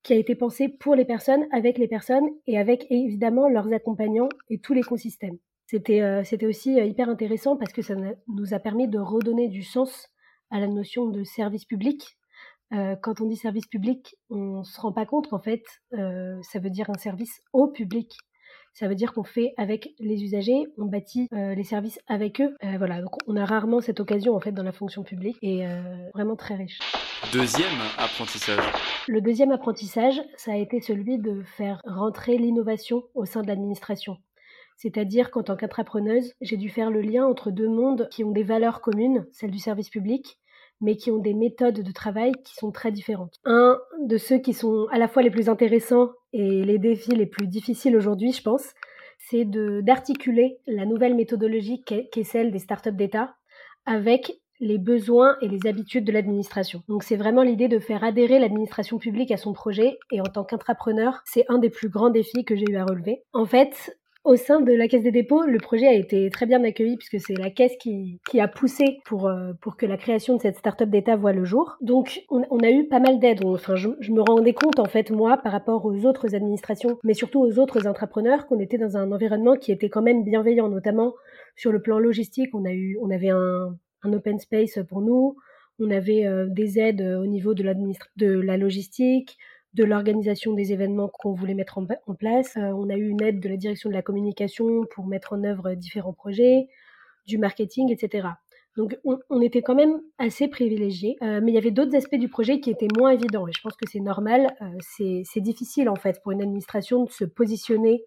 qui 0.04 0.12
a 0.12 0.18
été 0.18 0.36
pensé 0.36 0.68
pour 0.68 0.96
les 0.96 1.06
personnes, 1.06 1.46
avec 1.52 1.78
les 1.78 1.88
personnes 1.88 2.28
et 2.46 2.58
avec 2.58 2.86
évidemment 2.90 3.48
leurs 3.48 3.72
accompagnants 3.72 4.28
et 4.50 4.60
tout 4.60 4.74
l'écosystème. 4.74 5.38
C'était 5.68 6.24
c'était 6.24 6.46
aussi 6.46 6.74
hyper 6.74 7.10
intéressant 7.10 7.56
parce 7.58 7.74
que 7.74 7.82
ça 7.82 7.96
nous 8.28 8.54
a 8.54 8.60
permis 8.60 8.88
de 8.88 9.00
redonner 9.00 9.48
du 9.48 9.64
sens 9.64 10.10
à 10.50 10.60
la 10.60 10.68
notion 10.68 11.08
de 11.08 11.24
service 11.24 11.66
public. 11.66 12.18
quand 12.72 13.22
on 13.22 13.26
dit 13.28 13.38
service 13.38 13.68
public, 13.68 14.16
on 14.30 14.64
se 14.64 14.80
rend 14.80 14.94
pas 14.94 15.06
compte 15.06 15.30
qu'en 15.30 15.40
fait, 15.40 15.64
ça 15.92 16.60
veut 16.60 16.70
dire 16.70 16.90
un 16.90 16.98
service 16.98 17.42
au 17.54 17.68
public. 17.68 18.18
Ça 18.74 18.88
veut 18.88 18.96
dire 18.96 19.14
qu'on 19.14 19.24
fait 19.24 19.54
avec 19.58 19.94
les 20.00 20.24
usagers, 20.24 20.66
on 20.80 20.86
bâtit 20.86 21.28
euh, 21.32 21.54
les 21.54 21.64
services 21.64 22.00
avec 22.08 22.42
eux. 22.42 22.56
Euh, 22.64 22.78
voilà, 22.80 23.02
donc 23.02 23.12
on 23.28 23.36
a 23.36 23.46
rarement 23.46 23.82
cette 23.82 24.00
occasion 24.00 24.36
en 24.36 24.40
fait 24.40 24.52
dans 24.52 24.64
la 24.64 24.72
fonction 24.72 25.04
publique 25.04 25.38
et 25.44 25.68
euh, 25.68 25.80
vraiment 26.16 26.36
très 26.36 26.56
riche. 26.56 26.80
Deuxième 27.32 27.70
apprentissage. 28.00 28.64
Le 29.08 29.22
deuxième 29.22 29.52
apprentissage, 29.52 30.20
ça 30.38 30.54
a 30.54 30.56
été 30.56 30.82
celui 30.82 31.20
de 31.20 31.44
faire 31.44 31.82
rentrer 31.86 32.40
l'innovation 32.40 33.04
au 33.14 33.26
sein 33.26 33.44
de 33.44 33.48
l'administration. 33.48 34.18
C'est-à-dire 34.78 35.30
qu'en 35.30 35.44
tant 35.44 35.56
qu'entrepreneuse, 35.56 36.34
j'ai 36.42 36.58
dû 36.58 36.70
faire 36.70 36.90
le 36.90 37.02
lien 37.02 37.28
entre 37.28 37.52
deux 37.52 37.70
mondes 37.70 38.08
qui 38.10 38.24
ont 38.24 38.32
des 38.32 38.44
valeurs 38.44 38.82
communes, 38.82 39.28
celle 39.32 39.52
du 39.52 39.60
service 39.60 39.90
public 39.90 40.40
mais 40.84 40.98
qui 40.98 41.10
ont 41.10 41.18
des 41.18 41.34
méthodes 41.34 41.82
de 41.82 41.92
travail 41.92 42.34
qui 42.44 42.54
sont 42.56 42.72
très 42.72 42.92
différentes. 42.92 43.40
Un 43.46 43.80
de 44.02 44.18
ceux 44.18 44.38
qui 44.38 44.54
sont 44.54 44.88
à 44.92 45.00
la 45.00 45.08
fois 45.08 45.24
les 45.24 45.32
plus 45.32 45.50
intéressants 45.50 46.12
et 46.34 46.64
les 46.64 46.78
défis 46.78 47.16
les 47.16 47.26
plus 47.26 47.48
difficiles 47.48 47.96
aujourd'hui, 47.96 48.34
je 48.34 48.44
pense, 48.44 48.74
c'est 49.18 49.46
d'articuler 49.46 50.60
la 50.68 50.86
nouvelle 50.86 51.16
méthodologie 51.16 51.84
qui 51.84 51.96
est, 51.96 52.24
celle 52.24 52.52
des 52.52 52.60
startups 52.60 52.92
d'État 52.92 53.34
avec 53.86 54.34
les 54.60 54.78
besoins 54.78 55.38
et 55.42 55.48
les 55.48 55.68
habitudes 55.68 56.06
de 56.06 56.12
l'administration. 56.12 56.84
Donc 56.88 57.04
c'est 57.04 57.16
vraiment 57.16 57.44
l'idée 57.44 57.70
de 57.70 57.80
faire 57.80 58.04
adhérer 58.04 58.40
l'administration 58.40 58.98
publique 58.98 59.32
à 59.32 59.38
son 59.38 59.54
projet 59.54 59.98
et 60.12 60.22
en 60.22 60.26
tant 60.26 60.44
qu'intrapreneur, 60.44 61.22
c'est 61.26 61.46
un 61.50 61.60
des 61.60 61.70
plus 61.70 61.90
grands 61.90 62.10
défis 62.10 62.46
que 62.46 62.56
j'ai 62.56 62.70
eu 62.70 62.76
à 62.76 62.86
relever. 62.86 63.24
En 63.34 63.46
fait, 63.46 63.98
au 64.24 64.38
sein 64.38 64.62
de 64.62 64.72
la 64.72 64.88
Caisse 64.88 65.04
des 65.04 65.12
dépôts, 65.12 65.44
le 65.44 65.58
projet 65.58 65.88
a 65.88 65.94
été 65.94 66.30
très 66.30 66.46
bien 66.46 66.64
accueilli 66.64 66.96
puisque 66.96 67.20
c'est 67.20 67.38
la 67.38 67.50
Caisse 67.50 67.76
qui, 67.78 68.22
qui 68.30 68.40
a 68.40 68.48
poussé 68.48 69.00
pour, 69.06 69.28
euh, 69.28 69.52
pour 69.62 69.76
que 69.76 69.86
la 69.86 69.98
création 69.98 70.38
de 70.38 70.42
cette 70.42 70.58
start-up 70.58 70.90
d'État 70.90 71.18
voit 71.18 71.34
le 71.34 71.44
jour. 71.44 71.76
Donc 71.82 72.22
on, 72.30 72.60
a 72.60 72.72
eu 72.72 72.88
pas 72.88 73.00
mal 73.00 73.20
d'aide. 73.20 73.44
Enfin, 73.44 73.76
je, 73.76 73.90
me 73.90 74.22
rendais 74.22 74.54
compte 74.54 74.80
en 74.80 74.86
fait, 74.86 75.12
moi, 75.12 75.38
par 75.38 75.52
rapport 75.52 75.86
aux 75.86 76.06
autres 76.06 76.36
administrations, 76.36 76.98
mais 77.04 77.14
surtout 77.14 77.42
aux 77.42 77.60
autres 77.60 77.86
entrepreneurs, 77.86 78.48
qu'on 78.48 78.60
était 78.60 78.78
dans 78.78 78.96
un 78.96 79.12
environnement 79.12 79.56
qui 79.58 79.72
était 79.72 79.90
quand 79.90 80.02
même 80.02 80.24
bienveillant, 80.24 80.70
notamment 80.70 81.14
sur 81.56 81.74
le 81.74 81.82
plan 81.82 82.00
logistique. 82.00 82.50
On, 82.54 82.64
a 82.64 82.72
eu, 82.72 82.98
on 83.02 83.10
avait 83.10 83.30
un, 83.30 83.76
open 84.06 84.40
space 84.40 84.80
pour 84.88 85.02
nous, 85.02 85.36
on 85.80 85.90
avait 85.92 86.26
euh, 86.26 86.46
des 86.48 86.80
aides 86.80 87.02
au 87.02 87.26
niveau 87.26 87.54
de 87.54 87.64
la 87.64 88.58
logistique, 88.58 89.38
de 89.74 89.84
l'organisation 89.84 90.54
des 90.54 90.72
événements 90.72 91.08
qu'on 91.08 91.34
voulait 91.34 91.56
mettre 91.56 91.78
en, 91.78 91.86
place. 92.16 92.58
Euh, 92.58 92.72
on 92.76 92.90
a 92.90 92.96
eu 92.96 93.08
une 93.08 93.24
aide 93.24 93.40
de 93.40 93.50
la 93.50 93.58
direction 93.58 93.90
de 93.90 93.96
la 93.96 94.02
communication 94.02 94.86
pour 94.92 95.08
mettre 95.08 95.34
en 95.34 95.44
œuvre 95.44 95.74
différents 95.74 96.14
projets, 96.14 96.68
du 97.26 97.38
marketing, 97.38 97.92
etc. 97.92 98.28
Donc 98.76 98.98
on, 99.04 99.42
était 99.42 99.62
quand 99.62 99.76
même 99.76 100.02
assez 100.18 100.48
privilégiés, 100.48 101.16
euh, 101.22 101.42
mais 101.44 101.52
il 101.52 101.56
y 101.56 101.60
avait 101.60 101.72
d'autres 101.72 101.96
aspects 101.96 102.16
du 102.16 102.28
projet 102.28 102.60
qui 102.60 102.72
étaient 102.72 102.88
moins 102.98 103.12
évidents. 103.12 103.48
Et 103.48 103.52
je 103.52 103.62
pense 103.62 103.76
que 103.76 103.88
c'est 103.90 104.00
normal, 104.00 104.56
euh, 104.62 105.22
c'est 105.24 105.42
difficile 105.42 105.90
en 105.90 105.96
fait 105.96 106.22
pour 106.24 106.32
une 106.32 106.42
administration 106.42 107.04
de 107.04 107.12
se 107.12 107.26
positionner, 107.26 108.04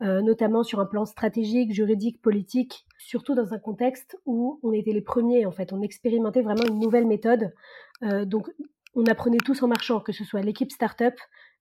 notamment 0.00 0.64
sur 0.64 0.80
un 0.80 0.84
plan 0.84 1.04
stratégique, 1.04 1.72
juridique, 1.72 2.20
politique, 2.20 2.86
surtout 2.98 3.36
dans 3.36 3.54
un 3.54 3.58
contexte 3.60 4.18
où 4.26 4.58
on 4.64 4.72
était 4.72 4.90
les 4.90 5.00
premiers 5.00 5.46
en 5.46 5.52
fait, 5.52 5.72
on 5.72 5.80
expérimentait 5.80 6.42
vraiment 6.42 6.64
une 6.68 6.80
nouvelle 6.80 7.06
méthode. 7.06 7.52
donc 8.26 8.48
on 8.94 9.04
apprenait 9.06 9.38
tous 9.38 9.62
en 9.62 9.68
marchant, 9.68 10.00
que 10.00 10.12
ce 10.12 10.24
soit 10.24 10.42
l'équipe 10.42 10.70
start-up 10.70 11.14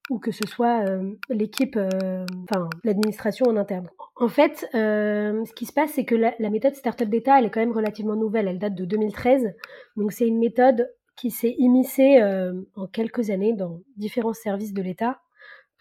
ou 0.09 0.19
que 0.19 0.31
ce 0.31 0.45
soit 0.47 0.83
euh, 0.89 1.13
l'équipe, 1.29 1.77
euh, 1.77 2.25
enfin 2.43 2.69
l'administration 2.83 3.45
en 3.47 3.55
interne. 3.55 3.87
En 4.15 4.27
fait, 4.27 4.67
euh, 4.73 5.45
ce 5.45 5.53
qui 5.53 5.65
se 5.65 5.73
passe, 5.73 5.91
c'est 5.91 6.05
que 6.05 6.15
la, 6.15 6.49
méthode 6.49 6.75
start-up 6.75 7.07
d'État, 7.07 7.39
elle 7.39 7.45
est 7.45 7.49
quand 7.49 7.59
même 7.59 7.71
relativement 7.71 8.15
nouvelle. 8.15 8.47
Elle 8.47 8.59
date 8.59 8.75
de 8.75 8.85
2013, 8.85 9.53
donc 9.95 10.11
c'est 10.11 10.27
une 10.27 10.39
méthode 10.39 10.91
qui 11.15 11.29
s'est 11.29 11.55
immiscée 11.59 12.19
en 12.75 12.87
quelques 12.87 13.29
années 13.29 13.53
dans 13.53 13.81
différents 13.95 14.33
services 14.33 14.73
de 14.73 14.81
l'État 14.81 15.21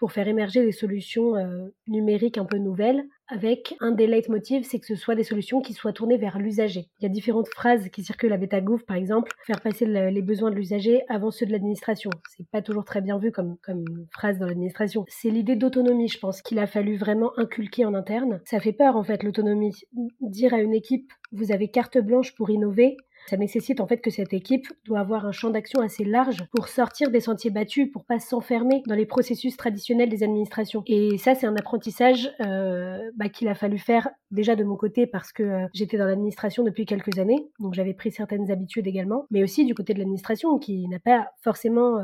pour 0.01 0.13
faire 0.13 0.27
émerger 0.27 0.65
des 0.65 0.73
solutions 0.73 1.37
euh, 1.37 1.69
numériques 1.87 2.39
un 2.39 2.47
peu 2.47 2.57
nouvelles, 2.57 3.05
avec 3.29 3.77
un 3.81 3.91
des 3.93 4.07
leitmotivs, 4.07 4.65
c'est 4.65 4.81
que 4.81 4.87
ce 4.87 4.97
soit 4.97 5.15
des 5.15 5.25
solutions 5.25 5.61
qui 5.61 5.75
soient 5.75 5.93
tournées 5.93 6.17
vers 6.17 6.39
l'usager. 6.39 6.89
Il 6.99 7.03
y 7.03 7.07
a 7.07 7.11
différentes 7.11 7.49
phrases 7.49 7.91
qui 7.91 8.03
circulent 8.03 8.33
à 8.33 8.39
BetaGouv, 8.39 8.85
par 8.85 8.97
exemple, 8.97 9.31
faire 9.47 9.61
passer 9.61 9.85
les 9.85 10.23
besoins 10.23 10.51
de 10.51 10.57
l'usager 10.57 11.03
avant 11.11 11.31
ceux 11.31 11.45
de 11.45 11.53
l'administration. 11.53 12.11
C'est 12.31 12.49
pas 12.49 12.63
toujours 12.63 12.87
très 12.87 13.03
bien 13.03 13.19
vu 13.19 13.31
comme, 13.31 13.59
comme 13.63 13.85
phrase 14.11 14.39
dans 14.39 14.47
l'administration. 14.47 15.05
C'est 15.07 15.29
l'idée 15.29 15.55
d'autonomie, 15.55 16.09
je 16.09 16.19
pense, 16.19 16.41
qu'il 16.41 16.59
a 16.59 16.67
fallu 16.67 16.97
vraiment 16.97 17.39
inculquer 17.39 17.85
en 17.85 17.93
interne. 17.93 18.41
Ça 18.47 18.59
fait 18.59 18.73
peur, 18.73 18.97
en 18.97 19.05
fait, 19.05 19.23
l'autonomie. 19.23 19.75
Dire 20.21 20.55
à 20.55 20.63
une 20.63 20.75
équipe, 20.75 21.13
vous 21.31 21.53
avez 21.53 21.69
carte 21.69 21.99
blanche 21.99 22.35
pour 22.35 22.49
innover, 22.49 22.97
Ça 23.27 23.37
nécessite 23.37 23.81
en 23.81 23.87
fait 23.87 23.99
que 23.99 24.11
cette 24.11 24.33
équipe 24.33 24.67
doit 24.85 25.01
avoir 25.01 25.27
un 25.27 25.33
champ 25.33 25.51
d'action 25.51 25.81
assez 25.81 26.05
large 26.05 26.45
pour 26.55 26.69
sortir 26.69 27.11
des 27.11 27.21
sentiers 27.21 27.51
battus, 27.51 27.91
pour 27.91 28.05
pas 28.05 28.19
s'enfermer 28.19 28.83
dans 28.87 28.95
les 28.95 29.07
processus 29.07 29.57
traditionnels 29.57 30.09
des 30.09 30.23
administrations. 30.23 30.83
Et 30.87 31.19
ça, 31.19 31.35
c'est 31.35 31.47
un 31.47 31.57
apprentissage 31.57 32.33
euh, 32.41 33.11
bah, 33.17 33.29
qu'il 33.29 33.49
a 33.49 33.55
fallu 33.55 33.79
faire 33.79 34.09
déjà 34.31 34.57
de 34.57 34.65
mon 34.65 34.77
côté 34.77 35.07
parce 35.07 35.33
que 35.33 35.43
euh, 35.43 35.67
j'étais 35.73 35.99
dans 35.99 36.07
l'administration 36.07 36.65
depuis 36.65 36.87
quelques 36.87 37.19
années, 37.19 37.49
donc 37.59 37.75
j'avais 37.75 37.95
pris 37.95 38.11
certaines 38.11 38.51
habitudes 38.51 38.87
également, 38.87 39.27
mais 39.31 39.43
aussi 39.43 39.65
du 39.65 39.75
côté 39.75 39.95
de 39.95 39.99
l'administration 39.99 40.59
qui 40.59 40.89
n'a 40.89 40.99
pas 40.99 41.29
forcément 41.43 41.99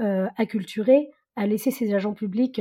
euh, 0.00 0.26
acculturé 0.36 1.10
à 1.36 1.46
laisser 1.46 1.70
ses 1.70 1.94
agents 1.94 2.14
publics 2.14 2.60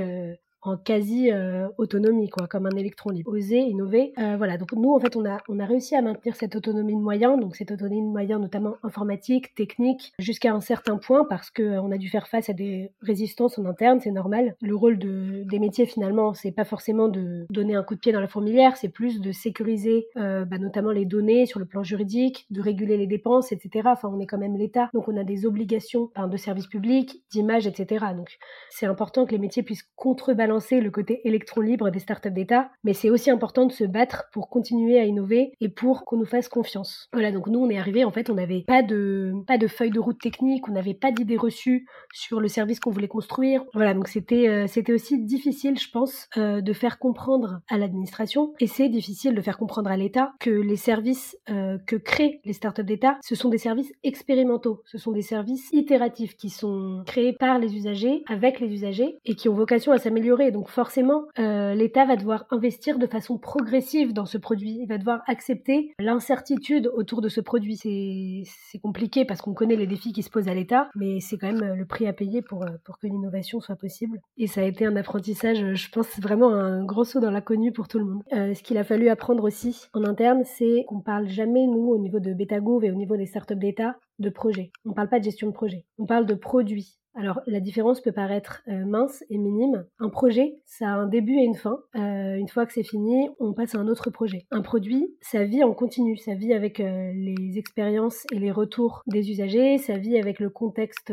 en 0.68 0.78
quasi 0.78 1.32
euh, 1.32 1.68
autonomie, 1.78 2.30
quoi, 2.30 2.48
comme 2.48 2.66
un 2.66 2.76
électron 2.76 3.10
libre. 3.10 3.32
Oser, 3.32 3.60
innover. 3.60 4.14
Euh, 4.18 4.36
voilà, 4.38 4.58
donc 4.58 4.74
nous, 4.74 4.94
en 4.94 5.00
fait, 5.00 5.16
on 5.16 5.26
a, 5.26 5.38
on 5.48 5.60
a 5.60 5.66
réussi 5.66 5.96
à 5.96 6.02
maintenir 6.02 6.36
cette 6.36 6.56
autonomie 6.56 6.96
de 6.96 7.00
moyens, 7.00 7.40
donc 7.40 7.56
cette 7.56 7.72
autonomie 7.72 8.02
de 8.02 8.08
moyens 8.08 8.42
notamment 8.42 8.76
informatique, 8.84 9.56
technique, 9.56 10.14
jusqu'à 10.20 10.54
un 10.54 10.60
certain 10.60 10.98
point, 10.98 11.26
parce 11.30 11.50
qu'on 11.50 11.64
euh, 11.64 11.96
a 11.96 11.98
dû 11.98 12.10
faire 12.10 12.28
face 12.28 12.50
à 12.50 12.54
des 12.54 12.92
résistances 13.02 13.58
en 13.58 13.66
interne, 13.66 14.00
c'est 14.02 14.12
normal. 14.12 14.56
Le 14.62 14.76
rôle 14.76 15.00
de, 15.00 15.44
des 15.46 15.60
métiers, 15.60 15.86
finalement, 15.86 16.34
c'est 16.34 16.52
pas 16.52 16.66
forcément 16.66 17.08
de 17.08 17.46
donner 17.50 17.76
un 17.76 17.84
coup 17.84 17.96
de 17.96 18.00
pied 18.00 18.12
dans 18.12 18.20
la 18.20 18.28
fourmilière, 18.28 18.76
c'est 18.76 18.90
plus 18.90 19.22
de 19.22 19.32
sécuriser 19.32 20.08
euh, 20.18 20.44
bah, 20.44 20.58
notamment 20.58 20.92
les 20.92 21.06
données 21.06 21.46
sur 21.46 21.60
le 21.60 21.66
plan 21.66 21.84
juridique, 21.84 22.46
de 22.50 22.62
réguler 22.62 22.98
les 22.98 23.08
dépenses, 23.08 23.52
etc. 23.52 23.88
Enfin, 23.92 24.10
on 24.14 24.20
est 24.20 24.28
quand 24.28 24.38
même 24.38 24.58
l'État, 24.58 24.90
donc 24.94 25.08
on 25.08 25.16
a 25.16 25.24
des 25.24 25.46
obligations 25.46 26.10
de 26.18 26.38
service 26.38 26.68
public, 26.68 27.24
d'image, 27.32 27.68
etc. 27.68 28.06
Donc 28.16 28.38
c'est 28.70 28.86
important 28.86 29.26
que 29.26 29.32
les 29.32 29.38
métiers 29.38 29.64
puissent 29.64 29.88
contrebalancer 29.96 30.57
le 30.72 30.90
côté 30.90 31.22
électron 31.24 31.62
libre 31.62 31.90
des 31.90 32.00
startups 32.00 32.32
d'État, 32.32 32.70
mais 32.84 32.94
c'est 32.94 33.10
aussi 33.10 33.30
important 33.30 33.66
de 33.66 33.72
se 33.72 33.84
battre 33.84 34.26
pour 34.32 34.50
continuer 34.50 35.00
à 35.00 35.06
innover 35.06 35.52
et 35.62 35.70
pour 35.70 36.06
qu'on 36.06 36.18
nous 36.18 36.26
fasse 36.26 36.50
confiance. 36.50 37.08
Voilà, 37.14 37.32
donc 37.32 37.48
nous 37.48 37.60
on 37.60 37.70
est 37.70 37.78
arrivé 37.78 38.04
en 38.04 38.12
fait, 38.12 38.30
on 38.30 38.36
n'avait 38.36 38.64
pas 38.68 38.84
de 38.84 39.34
pas 39.46 39.58
de 39.58 39.68
feuille 39.68 39.92
de 39.92 40.00
route 40.00 40.20
technique, 40.20 40.68
on 40.68 40.74
n'avait 40.74 40.94
pas 40.94 41.12
d'idées 41.12 41.38
reçues 41.38 41.88
sur 42.14 42.40
le 42.40 42.48
service 42.48 42.80
qu'on 42.80 42.92
voulait 42.92 43.08
construire. 43.08 43.64
Voilà, 43.74 43.94
donc 43.94 44.08
c'était 44.08 44.48
euh, 44.48 44.68
c'était 44.68 44.94
aussi 44.94 45.24
difficile, 45.24 45.80
je 45.80 45.90
pense, 45.90 46.28
euh, 46.38 46.62
de 46.62 46.74
faire 46.74 47.00
comprendre 47.00 47.62
à 47.70 47.78
l'administration 47.78 48.54
et 48.60 48.68
c'est 48.68 48.90
difficile 48.90 49.36
de 49.36 49.42
faire 49.42 49.58
comprendre 49.58 49.90
à 49.90 49.98
l'État 49.98 50.34
que 50.40 50.50
les 50.50 50.76
services 50.76 51.38
euh, 51.50 51.78
que 51.86 51.96
créent 51.96 52.42
les 52.46 52.54
startups 52.54 52.84
d'État, 52.84 53.18
ce 53.22 53.36
sont 53.36 53.50
des 53.50 53.58
services 53.58 53.92
expérimentaux, 54.04 54.82
ce 54.86 54.98
sont 54.98 55.12
des 55.12 55.22
services 55.22 55.70
itératifs 55.72 56.36
qui 56.36 56.50
sont 56.50 57.04
créés 57.06 57.34
par 57.34 57.60
les 57.60 57.76
usagers 57.76 58.24
avec 58.28 58.60
les 58.60 58.68
usagers 58.68 59.18
et 59.26 59.36
qui 59.36 59.50
ont 59.50 59.54
vocation 59.54 59.92
à 59.92 59.98
s'améliorer 59.98 60.37
donc 60.52 60.70
forcément, 60.70 61.24
euh, 61.40 61.74
l'État 61.74 62.06
va 62.06 62.16
devoir 62.16 62.46
investir 62.52 63.00
de 63.00 63.08
façon 63.08 63.38
progressive 63.38 64.14
dans 64.14 64.26
ce 64.26 64.38
produit. 64.38 64.78
Il 64.82 64.88
va 64.88 64.98
devoir 64.98 65.22
accepter 65.28 65.94
l'incertitude 66.00 66.92
autour 66.94 67.22
de 67.22 67.30
ce 67.30 67.42
produit. 67.42 67.76
C'est 67.78 68.80
compliqué 68.80 69.26
parce 69.26 69.42
qu'on 69.42 69.54
connaît 69.54 69.76
les 69.76 69.88
défis 69.88 70.14
qui 70.14 70.24
se 70.24 70.30
posent 70.30 70.48
à 70.48 70.54
l'État, 70.54 70.90
mais 70.96 71.20
c'est 71.20 71.38
quand 71.38 71.52
même 71.52 71.64
euh, 71.64 71.76
le 71.76 71.86
prix 71.86 72.08
à 72.08 72.14
payer 72.14 72.42
pour, 72.42 72.64
euh, 72.64 72.70
pour 72.84 73.00
que 73.00 73.08
l'innovation 73.08 73.60
soit 73.60 73.76
possible. 73.76 74.20
Et 74.38 74.48
ça 74.48 74.62
a 74.62 74.66
été 74.66 74.86
un 74.86 74.96
apprentissage, 74.96 75.74
je 75.74 75.90
pense, 75.92 76.20
vraiment 76.20 76.50
un 76.50 76.84
gros 76.86 77.04
saut 77.04 77.20
dans 77.20 77.32
l'inconnu 77.32 77.72
pour 77.72 77.88
tout 77.88 78.00
le 78.00 78.06
monde. 78.06 78.24
ce 78.32 78.62
qu'il 78.64 78.78
a 78.78 78.84
fallu 78.84 79.10
apprendre 79.10 79.44
aussi 79.44 79.88
en 79.94 80.04
interne, 80.04 80.44
c'est 80.46 80.86
qu'on 80.88 81.02
parle 81.02 81.28
jamais, 81.28 81.66
nous, 81.66 81.90
au 81.90 81.98
niveau 81.98 82.20
de 82.20 82.34
Betagouv 82.34 82.84
et 82.84 82.92
au 82.92 82.96
niveau 82.96 83.18
des 83.18 83.26
startups 83.26 83.56
d'État, 83.56 83.96
de 84.20 84.30
projet. 84.30 84.72
On 84.86 84.90
ne 84.90 84.94
parle 84.96 85.10
pas 85.10 85.20
de 85.20 85.24
gestion 85.24 85.48
de 85.48 85.54
projet. 85.54 85.86
On 85.98 86.06
parle 86.06 86.26
de 86.26 86.34
produit. 86.34 86.98
Alors 87.18 87.42
la 87.48 87.60
différence 87.60 88.00
peut 88.00 88.12
paraître 88.12 88.62
euh, 88.68 88.86
mince 88.86 89.26
et 89.32 89.40
minime. 89.40 89.86
Un 89.98 90.10
projet, 90.10 90.62
ça 90.68 90.90
a 90.90 90.92
un 90.92 91.08
début 91.08 91.34
et 91.34 91.44
une 91.44 91.56
fin. 91.56 91.80
Euh, 91.96 92.36
une 92.36 92.48
fois 92.48 92.68
que 92.68 92.74
c'est 92.74 92.84
fini, 92.84 93.28
on 93.40 93.54
passe 93.54 93.74
à 93.74 93.80
un 93.80 93.88
autre 93.88 94.12
projet. 94.12 94.46
Un 94.52 94.62
produit, 94.62 95.16
ça 95.20 95.44
vit 95.44 95.64
en 95.64 95.74
continu, 95.74 96.16
ça 96.18 96.36
vit 96.36 96.54
avec 96.54 96.80
euh, 96.80 97.12
les 97.16 97.58
expériences 97.58 98.28
et 98.32 98.38
les 98.38 98.52
retours 98.52 99.02
des 99.08 99.32
usagers, 99.32 99.80
ça 99.80 99.98
vit 99.98 100.20
avec 100.20 100.40
le 100.40 100.52
contexte 100.52 101.12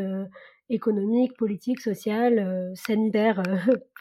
économique, 0.69 1.35
politique, 1.37 1.81
social, 1.81 2.71
sanitaire 2.75 3.41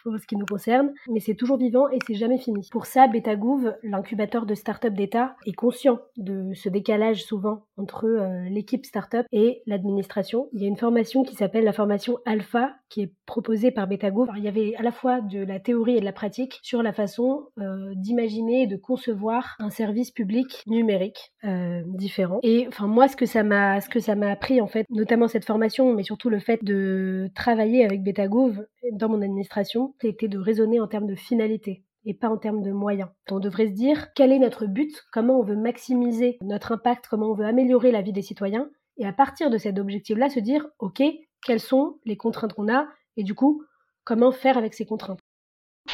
pour 0.05 0.19
ce 0.19 0.27
qui 0.27 0.37
nous 0.37 0.47
concerne, 0.47 0.93
mais 1.09 1.19
c'est 1.19 1.35
toujours 1.35 1.57
vivant 1.57 1.89
et 1.89 1.99
c'est 2.07 2.15
jamais 2.15 2.39
fini. 2.39 2.69
Pour 2.71 2.87
ça, 2.87 3.09
Betagouv, 3.09 3.75
l'incubateur 3.83 4.47
de 4.47 4.55
start-up 4.55 4.95
d'État, 4.95 5.35
est 5.47 5.53
conscient 5.53 5.99
de 6.17 6.53
ce 6.55 6.69
décalage 6.69 7.25
souvent 7.25 7.65
entre 7.77 8.05
euh, 8.05 8.49
l'équipe 8.49 8.85
start-up 8.85 9.27
et 9.33 9.63
l'administration. 9.67 10.49
Il 10.53 10.63
y 10.63 10.67
a 10.67 10.69
une 10.69 10.77
formation 10.77 11.25
qui 11.25 11.35
s'appelle 11.35 11.65
la 11.65 11.73
formation 11.73 12.19
Alpha 12.27 12.75
qui 12.89 13.03
est 13.03 13.13
proposée 13.27 13.71
par 13.71 13.89
Betagouv. 13.89 14.29
il 14.37 14.45
y 14.45 14.49
avait 14.49 14.75
à 14.77 14.83
la 14.83 14.93
fois 14.93 15.21
de 15.21 15.41
la 15.41 15.59
théorie 15.59 15.97
et 15.97 16.01
de 16.01 16.05
la 16.05 16.13
pratique 16.13 16.61
sur 16.63 16.83
la 16.83 16.93
façon 16.93 17.47
euh, 17.59 17.93
d'imaginer 17.97 18.63
et 18.63 18.67
de 18.67 18.77
concevoir 18.77 19.57
un 19.59 19.71
service 19.71 20.11
public 20.11 20.63
numérique 20.67 21.33
euh, 21.45 21.83
différent. 21.87 22.39
Et 22.43 22.67
enfin 22.69 22.87
moi, 22.87 23.09
ce 23.09 23.17
que 23.17 23.27
ça 23.27 23.43
m'a, 23.43 23.81
ce 23.81 23.89
que 23.89 24.01
ça 24.01 24.15
m'a 24.15 24.31
appris 24.31 24.61
en 24.61 24.67
fait, 24.67 24.87
notamment 24.91 25.29
cette 25.29 25.45
formation, 25.45 25.95
mais 25.95 26.03
surtout 26.03 26.29
le 26.29 26.39
fait 26.39 26.63
de 26.63 27.31
travailler 27.35 27.85
avec 27.85 28.03
Betagouv 28.03 28.65
dans 28.93 29.09
mon 29.09 29.23
administration, 29.23 29.94
c'était 30.01 30.29
de 30.29 30.39
raisonner 30.39 30.81
en 30.81 30.87
termes 30.87 31.07
de 31.07 31.15
finalité 31.15 31.85
et 32.07 32.15
pas 32.15 32.29
en 32.29 32.37
termes 32.37 32.63
de 32.63 32.73
moyens. 32.73 33.09
On 33.31 33.41
devrait 33.41 33.69
se 33.69 33.73
dire 33.73 34.13
quel 34.15 34.33
est 34.33 34.39
notre 34.39 34.67
but, 34.67 35.05
comment 35.13 35.39
on 35.39 35.43
veut 35.43 35.57
maximiser 35.57 36.39
notre 36.43 36.73
impact, 36.73 37.07
comment 37.09 37.31
on 37.31 37.35
veut 37.35 37.47
améliorer 37.47 37.91
la 37.91 38.03
vie 38.03 38.13
des 38.13 38.23
citoyens, 38.23 38.69
et 38.97 39.07
à 39.07 39.13
partir 39.13 39.51
de 39.51 39.59
cet 39.59 39.79
objectif-là, 39.79 40.29
se 40.29 40.41
dire, 40.41 40.67
OK, 40.79 41.03
quelles 41.45 41.61
sont 41.61 41.99
les 42.05 42.17
contraintes 42.17 42.53
qu'on 42.53 42.73
a, 42.73 42.87
et 43.17 43.25
du 43.25 43.35
coup, 43.35 43.63
comment 44.05 44.33
faire 44.33 44.59
avec 44.59 44.75
ces 44.75 44.87
contraintes? 44.87 45.21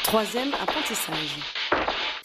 Troisième 0.04 0.52
apprentissage 0.54 1.59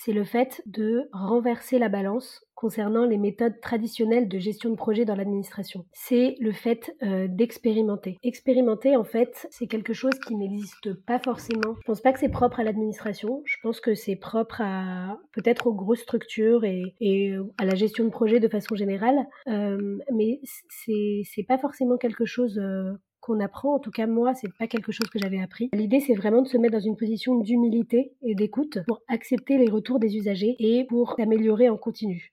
c'est 0.06 0.14
le 0.14 0.24
fait 0.24 0.62
de 0.68 1.10
renverser 1.12 1.80
la 1.80 1.90
balance 1.90 2.46
concernant 2.54 3.06
les 3.06 3.18
méthodes 3.18 3.60
traditionnelles 3.60 4.28
de 4.28 4.38
gestion 4.38 4.70
de 4.70 4.76
projet 4.76 5.04
dans 5.04 5.16
l'administration. 5.16 5.84
C'est 5.94 6.36
le 6.40 6.52
fait 6.52 6.96
euh, 7.02 7.28
d'expérimenter. 7.28 8.20
Expérimenter, 8.22 8.96
en 8.96 9.04
fait, 9.04 9.48
c'est 9.50 9.66
quelque 9.66 9.94
chose 9.94 10.14
qui 10.28 10.36
n'existe 10.36 10.94
pas 10.94 11.18
forcément. 11.18 11.76
Je 11.80 11.88
pense 11.88 12.02
pas 12.02 12.14
que 12.14 12.20
c'est 12.20 12.30
propre 12.30 12.60
à 12.60 12.64
l'administration. 12.64 13.42
Je 13.46 13.56
pense 13.64 13.80
que 13.80 13.96
c'est 13.96 14.16
propre 14.16 14.62
à 14.62 15.18
peut-être 15.34 15.66
aux 15.66 15.74
grosses 15.74 16.02
structures 16.02 16.64
et, 16.66 16.94
euh, 17.32 17.52
à 17.58 17.66
la 17.66 17.74
gestion 17.74 18.04
de 18.04 18.10
projet 18.10 18.40
de 18.40 18.48
façon 18.48 18.76
générale. 18.76 19.26
Euh, 19.48 19.98
mais 20.14 20.40
c'est 20.70 21.46
pas 21.48 21.58
forcément 21.58 21.98
quelque 21.98 22.26
chose 22.26 22.62
qu'on 23.26 23.40
apprend. 23.40 23.76
En 23.76 23.80
tout 23.80 23.92
cas, 23.92 24.06
moi, 24.08 24.34
c'est 24.36 24.54
pas 24.58 24.68
quelque 24.68 24.92
chose 24.92 25.10
que 25.10 25.20
j'avais 25.20 25.42
appris. 25.42 25.70
L'idée, 25.74 26.00
c'est 26.00 26.14
vraiment 26.14 26.42
de 26.42 26.48
se 26.48 26.58
mettre 26.58 26.74
dans 26.74 26.80
une 26.80 26.96
position 26.96 27.40
d'humilité 27.40 28.14
et 28.22 28.36
d'écoute 28.36 28.80
pour 28.88 29.02
accepter 29.08 29.58
les 29.58 29.70
retours 29.70 30.00
des 30.00 30.16
usagers 30.16 30.56
et 30.60 30.86
pour 30.86 31.16
s'améliorer 31.18 31.70
en 31.70 31.78
continu. 31.78 32.32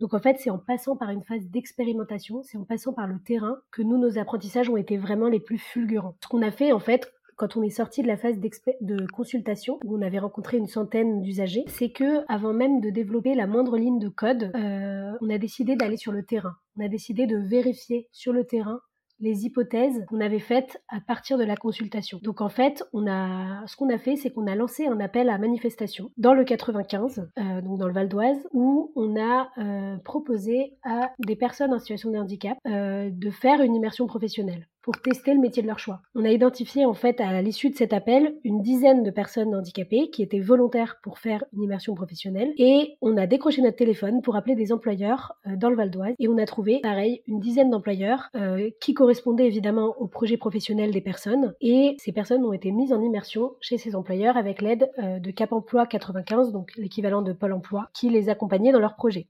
Donc 0.00 0.12
en 0.12 0.18
fait, 0.18 0.36
c'est 0.38 0.50
en 0.50 0.58
passant 0.58 0.96
par 0.96 1.10
une 1.10 1.22
phase 1.22 1.46
d'expérimentation, 1.46 2.42
c'est 2.42 2.58
en 2.58 2.64
passant 2.64 2.92
par 2.92 3.06
le 3.06 3.18
terrain 3.20 3.58
que 3.70 3.80
nous, 3.80 3.96
nos 3.96 4.18
apprentissages 4.18 4.68
ont 4.68 4.76
été 4.76 4.96
vraiment 4.98 5.28
les 5.28 5.40
plus 5.40 5.58
fulgurants. 5.58 6.16
Ce 6.22 6.28
qu'on 6.28 6.42
a 6.42 6.50
fait 6.50 6.72
en 6.72 6.80
fait, 6.80 7.12
quand 7.36 7.56
on 7.56 7.62
est 7.62 7.70
sorti 7.70 8.02
de 8.02 8.08
la 8.08 8.16
phase 8.16 8.38
de 8.38 9.06
consultation 9.12 9.78
où 9.84 9.96
on 9.96 10.02
avait 10.02 10.18
rencontré 10.18 10.56
une 10.56 10.66
centaine 10.66 11.22
d'usagers, 11.22 11.64
c'est 11.68 11.90
que 11.90 12.24
avant 12.28 12.52
même 12.52 12.80
de 12.80 12.90
développer 12.90 13.34
la 13.34 13.46
moindre 13.46 13.76
ligne 13.76 13.98
de 13.98 14.08
code, 14.08 14.52
euh, 14.54 15.12
on 15.20 15.30
a 15.30 15.38
décidé 15.38 15.76
d'aller 15.76 15.96
sur 15.96 16.12
le 16.12 16.24
terrain. 16.24 16.56
On 16.76 16.84
a 16.84 16.88
décidé 16.88 17.26
de 17.26 17.36
vérifier 17.36 18.08
sur 18.12 18.32
le 18.32 18.44
terrain 18.44 18.80
les 19.24 19.46
hypothèses 19.46 20.04
qu'on 20.08 20.20
avait 20.20 20.38
faites 20.38 20.82
à 20.88 21.00
partir 21.00 21.38
de 21.38 21.44
la 21.44 21.56
consultation. 21.56 22.20
Donc 22.22 22.42
en 22.42 22.50
fait, 22.50 22.84
on 22.92 23.10
a, 23.10 23.66
ce 23.66 23.74
qu'on 23.74 23.88
a 23.88 23.98
fait, 23.98 24.16
c'est 24.16 24.30
qu'on 24.30 24.46
a 24.46 24.54
lancé 24.54 24.86
un 24.86 25.00
appel 25.00 25.30
à 25.30 25.38
manifestation 25.38 26.10
dans 26.18 26.34
le 26.34 26.44
95, 26.44 27.30
euh, 27.38 27.60
donc 27.62 27.78
dans 27.78 27.88
le 27.88 27.94
Val 27.94 28.08
d'Oise, 28.08 28.46
où 28.52 28.92
on 28.94 29.16
a 29.16 29.48
euh, 29.58 29.96
proposé 30.04 30.76
à 30.84 31.10
des 31.18 31.36
personnes 31.36 31.72
en 31.72 31.78
situation 31.78 32.10
de 32.10 32.18
handicap 32.18 32.58
euh, 32.66 33.08
de 33.10 33.30
faire 33.30 33.62
une 33.62 33.74
immersion 33.74 34.06
professionnelle 34.06 34.68
pour 34.84 35.00
tester 35.00 35.32
le 35.32 35.40
métier 35.40 35.62
de 35.62 35.66
leur 35.66 35.78
choix. 35.78 36.02
On 36.14 36.26
a 36.26 36.30
identifié 36.30 36.84
en 36.84 36.92
fait 36.92 37.18
à 37.20 37.40
l'issue 37.40 37.70
de 37.70 37.74
cet 37.74 37.94
appel 37.94 38.36
une 38.44 38.60
dizaine 38.60 39.02
de 39.02 39.10
personnes 39.10 39.54
handicapées 39.54 40.10
qui 40.10 40.22
étaient 40.22 40.40
volontaires 40.40 40.98
pour 41.02 41.18
faire 41.18 41.42
une 41.54 41.62
immersion 41.62 41.94
professionnelle 41.94 42.52
et 42.58 42.96
on 43.00 43.16
a 43.16 43.26
décroché 43.26 43.62
notre 43.62 43.78
téléphone 43.78 44.20
pour 44.20 44.36
appeler 44.36 44.54
des 44.54 44.72
employeurs 44.72 45.36
euh, 45.46 45.56
dans 45.56 45.70
le 45.70 45.76
Val 45.76 45.90
d'Oise 45.90 46.14
et 46.18 46.28
on 46.28 46.36
a 46.36 46.44
trouvé 46.44 46.80
pareil 46.82 47.22
une 47.26 47.40
dizaine 47.40 47.70
d'employeurs 47.70 48.28
euh, 48.36 48.68
qui 48.78 48.92
correspondaient 48.92 49.46
évidemment 49.46 49.94
au 49.98 50.06
projet 50.06 50.36
professionnel 50.36 50.90
des 50.90 51.00
personnes 51.00 51.54
et 51.62 51.96
ces 51.98 52.12
personnes 52.12 52.44
ont 52.44 52.52
été 52.52 52.70
mises 52.70 52.92
en 52.92 53.00
immersion 53.00 53.54
chez 53.62 53.78
ces 53.78 53.96
employeurs 53.96 54.36
avec 54.36 54.60
l'aide 54.60 54.90
euh, 54.98 55.18
de 55.18 55.30
Cap 55.30 55.52
Emploi 55.52 55.86
95 55.86 56.52
donc 56.52 56.72
l'équivalent 56.76 57.22
de 57.22 57.32
Pôle 57.32 57.54
Emploi 57.54 57.88
qui 57.94 58.10
les 58.10 58.28
accompagnait 58.28 58.72
dans 58.72 58.80
leur 58.80 58.96
projet. 58.96 59.28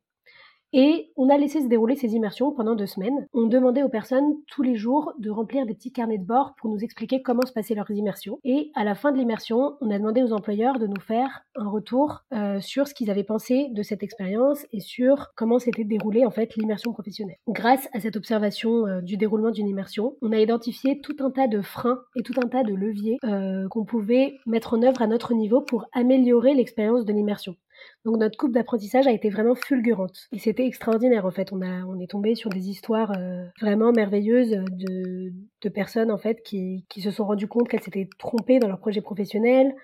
Et 0.76 1.12
on 1.16 1.28
a 1.28 1.38
laissé 1.38 1.62
se 1.62 1.69
dérouler 1.69 1.95
ces 1.95 2.16
immersions 2.16 2.50
pendant 2.50 2.75
deux 2.75 2.87
semaines. 2.87 3.28
On 3.33 3.47
demandait 3.47 3.85
aux 3.85 3.88
personnes 3.88 4.35
tous 4.49 4.62
les 4.62 4.75
jours 4.75 5.12
de 5.21 5.31
remplir 5.31 5.66
des 5.66 5.75
petits 5.75 5.93
carnets 5.93 6.19
de 6.19 6.25
bord 6.25 6.57
pour 6.57 6.69
nous 6.69 6.83
expliquer 6.83 7.23
comment 7.23 7.47
se 7.47 7.52
passaient 7.52 7.76
leurs 7.76 7.93
immersions. 7.93 8.40
Et 8.43 8.73
à 8.75 8.83
la 8.83 8.97
fin 8.97 9.12
de 9.12 9.16
l'immersion, 9.16 9.76
on 9.81 9.93
a 9.93 9.99
demandé 9.99 10.21
aux 10.25 10.33
employeurs 10.33 10.81
de 10.81 10.88
nous 10.88 11.00
faire 11.00 11.45
un 11.54 11.69
retour 11.69 12.25
euh, 12.33 12.61
sur 12.61 12.88
ce 12.88 12.95
qu'ils 12.95 13.09
avaient 13.09 13.23
pensé 13.23 13.69
de 13.71 13.83
cette 13.85 14.02
expérience 14.02 14.66
et 14.73 14.81
sur 14.81 15.33
comment 15.37 15.61
s'était 15.61 15.85
déroulée 15.85 16.26
en 16.26 16.33
fait 16.33 16.57
l'immersion 16.57 16.93
professionnelle. 16.93 17.38
Grâce 17.47 17.88
à 17.93 18.00
cette 18.00 18.16
observation 18.16 18.88
euh, 18.88 19.00
du 19.00 19.16
déroulement 19.16 19.52
d'une 19.52 19.69
immersion, 19.69 20.16
on 20.23 20.33
a 20.33 20.38
identifié 20.40 21.00
tout 21.00 21.14
un 21.21 21.31
tas 21.31 21.47
de 21.47 21.62
freins 21.62 22.00
et 22.16 22.25
tout 22.25 22.35
un 22.43 22.49
tas 22.49 22.64
de 22.64 22.75
leviers 22.75 23.19
euh, 23.23 23.69
qu'on 23.69 23.85
pouvait 23.85 24.38
mettre 24.45 24.75
en 24.75 24.83
œuvre 24.83 25.02
à 25.02 25.07
notre 25.07 25.35
niveau 25.35 25.61
pour 25.61 25.87
améliorer 25.93 26.52
l'expérience 26.52 27.04
de 27.04 27.12
l'immersion. 27.12 27.54
Donc 28.04 28.18
notre 28.18 28.36
coupe 28.36 28.52
d'apprentissage 28.52 29.06
a 29.06 29.12
été 29.12 29.30
vraiment 29.30 29.54
fulgurante. 29.54 30.28
Et 30.32 30.38
c'était 30.38 30.66
extraordinaire 30.66 31.24
en 31.26 31.30
fait. 31.30 31.52
On, 31.52 31.62
a, 31.62 31.84
on 31.84 31.98
est 32.00 32.10
tombé 32.10 32.34
sur 32.34 32.50
des 32.50 32.68
histoires 32.68 33.12
euh, 33.16 33.44
vraiment 33.60 33.92
merveilleuses 33.92 34.50
de, 34.50 35.32
de 35.62 35.68
personnes 35.68 36.10
en 36.10 36.18
fait 36.18 36.42
qui, 36.42 36.84
qui 36.88 37.00
se 37.00 37.10
sont 37.10 37.24
rendues 37.24 37.48
compte 37.48 37.68
qu'elles 37.68 37.82
s'étaient 37.82 38.08
trompées 38.18 38.58
dans 38.58 38.68
leur 38.68 38.78
projet 38.78 39.00
professionnel, 39.00 39.74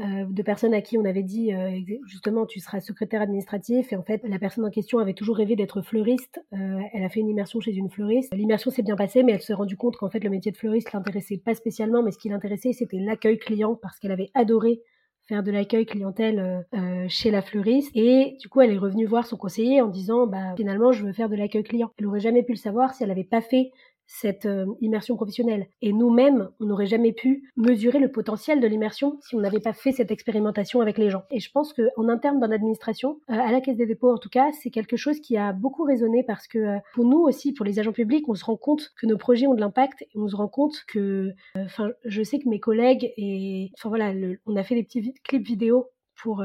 euh, 0.00 0.24
de 0.28 0.42
personnes 0.42 0.74
à 0.74 0.80
qui 0.80 0.98
on 0.98 1.04
avait 1.04 1.22
dit 1.22 1.54
euh, 1.54 1.78
justement 2.06 2.46
tu 2.46 2.58
seras 2.58 2.80
secrétaire 2.80 3.22
administratif 3.22 3.92
et 3.92 3.96
en 3.96 4.02
fait 4.02 4.20
la 4.24 4.40
personne 4.40 4.64
en 4.64 4.70
question 4.70 4.98
avait 4.98 5.14
toujours 5.14 5.36
rêvé 5.36 5.54
d'être 5.54 5.82
fleuriste. 5.82 6.44
Elle 6.50 7.04
a 7.04 7.08
fait 7.08 7.20
une 7.20 7.28
immersion 7.28 7.60
chez 7.60 7.72
une 7.72 7.88
fleuriste. 7.88 8.34
L'immersion 8.34 8.72
s'est 8.72 8.82
bien 8.82 8.96
passée 8.96 9.22
mais 9.22 9.32
elle 9.32 9.42
s'est 9.42 9.54
rendue 9.54 9.76
compte 9.76 9.96
qu'en 9.96 10.10
fait 10.10 10.18
le 10.24 10.30
métier 10.30 10.50
de 10.50 10.56
fleuriste 10.56 10.92
l'intéressait 10.92 11.38
pas 11.38 11.54
spécialement 11.54 12.02
mais 12.02 12.10
ce 12.10 12.18
qui 12.18 12.28
l'intéressait 12.28 12.72
c'était 12.72 12.98
l'accueil 12.98 13.38
client 13.38 13.78
parce 13.80 14.00
qu'elle 14.00 14.10
avait 14.10 14.30
adoré 14.34 14.82
faire 15.26 15.42
de 15.42 15.50
l'accueil 15.50 15.86
clientèle 15.86 16.66
euh, 16.74 17.06
chez 17.08 17.30
la 17.30 17.42
fleuriste 17.42 17.90
et 17.94 18.36
du 18.40 18.48
coup 18.48 18.60
elle 18.60 18.72
est 18.72 18.78
revenue 18.78 19.06
voir 19.06 19.26
son 19.26 19.36
conseiller 19.36 19.80
en 19.80 19.88
disant 19.88 20.26
bah 20.26 20.54
finalement 20.56 20.92
je 20.92 21.04
veux 21.04 21.12
faire 21.12 21.28
de 21.28 21.36
l'accueil 21.36 21.62
client. 21.62 21.90
Elle 21.98 22.06
aurait 22.06 22.20
jamais 22.20 22.42
pu 22.42 22.52
le 22.52 22.58
savoir 22.58 22.94
si 22.94 23.02
elle 23.02 23.08
n'avait 23.08 23.24
pas 23.24 23.40
fait 23.40 23.70
cette 24.06 24.46
euh, 24.46 24.66
immersion 24.80 25.16
professionnelle. 25.16 25.66
Et 25.82 25.92
nous-mêmes, 25.92 26.50
on 26.60 26.66
n'aurait 26.66 26.86
jamais 26.86 27.12
pu 27.12 27.50
mesurer 27.56 27.98
le 27.98 28.10
potentiel 28.10 28.60
de 28.60 28.66
l'immersion 28.66 29.18
si 29.20 29.34
on 29.34 29.40
n'avait 29.40 29.60
pas 29.60 29.72
fait 29.72 29.92
cette 29.92 30.10
expérimentation 30.10 30.80
avec 30.80 30.98
les 30.98 31.10
gens. 31.10 31.22
Et 31.30 31.40
je 31.40 31.50
pense 31.50 31.72
qu'en 31.72 32.08
interne 32.08 32.40
dans 32.40 32.46
l'administration, 32.46 33.20
euh, 33.30 33.34
à 33.34 33.50
la 33.52 33.60
Caisse 33.60 33.76
des 33.76 33.86
dépôts 33.86 34.12
en 34.12 34.18
tout 34.18 34.28
cas, 34.28 34.50
c'est 34.52 34.70
quelque 34.70 34.96
chose 34.96 35.20
qui 35.20 35.36
a 35.36 35.52
beaucoup 35.52 35.84
résonné 35.84 36.22
parce 36.22 36.46
que 36.46 36.58
euh, 36.58 36.78
pour 36.94 37.04
nous 37.04 37.20
aussi, 37.20 37.52
pour 37.52 37.64
les 37.64 37.78
agents 37.78 37.92
publics, 37.92 38.28
on 38.28 38.34
se 38.34 38.44
rend 38.44 38.56
compte 38.56 38.92
que 38.96 39.06
nos 39.06 39.16
projets 39.16 39.46
ont 39.46 39.54
de 39.54 39.60
l'impact 39.60 40.02
et 40.02 40.08
on 40.18 40.28
se 40.28 40.36
rend 40.36 40.48
compte 40.48 40.84
que, 40.86 41.32
enfin, 41.56 41.90
je 42.04 42.22
sais 42.22 42.38
que 42.38 42.48
mes 42.48 42.60
collègues 42.60 43.12
et, 43.16 43.70
enfin 43.76 43.88
voilà, 43.88 44.12
on 44.46 44.56
a 44.56 44.62
fait 44.62 44.74
des 44.74 44.82
petits 44.82 45.14
clips 45.24 45.46
vidéo 45.46 45.90
pour 46.22 46.44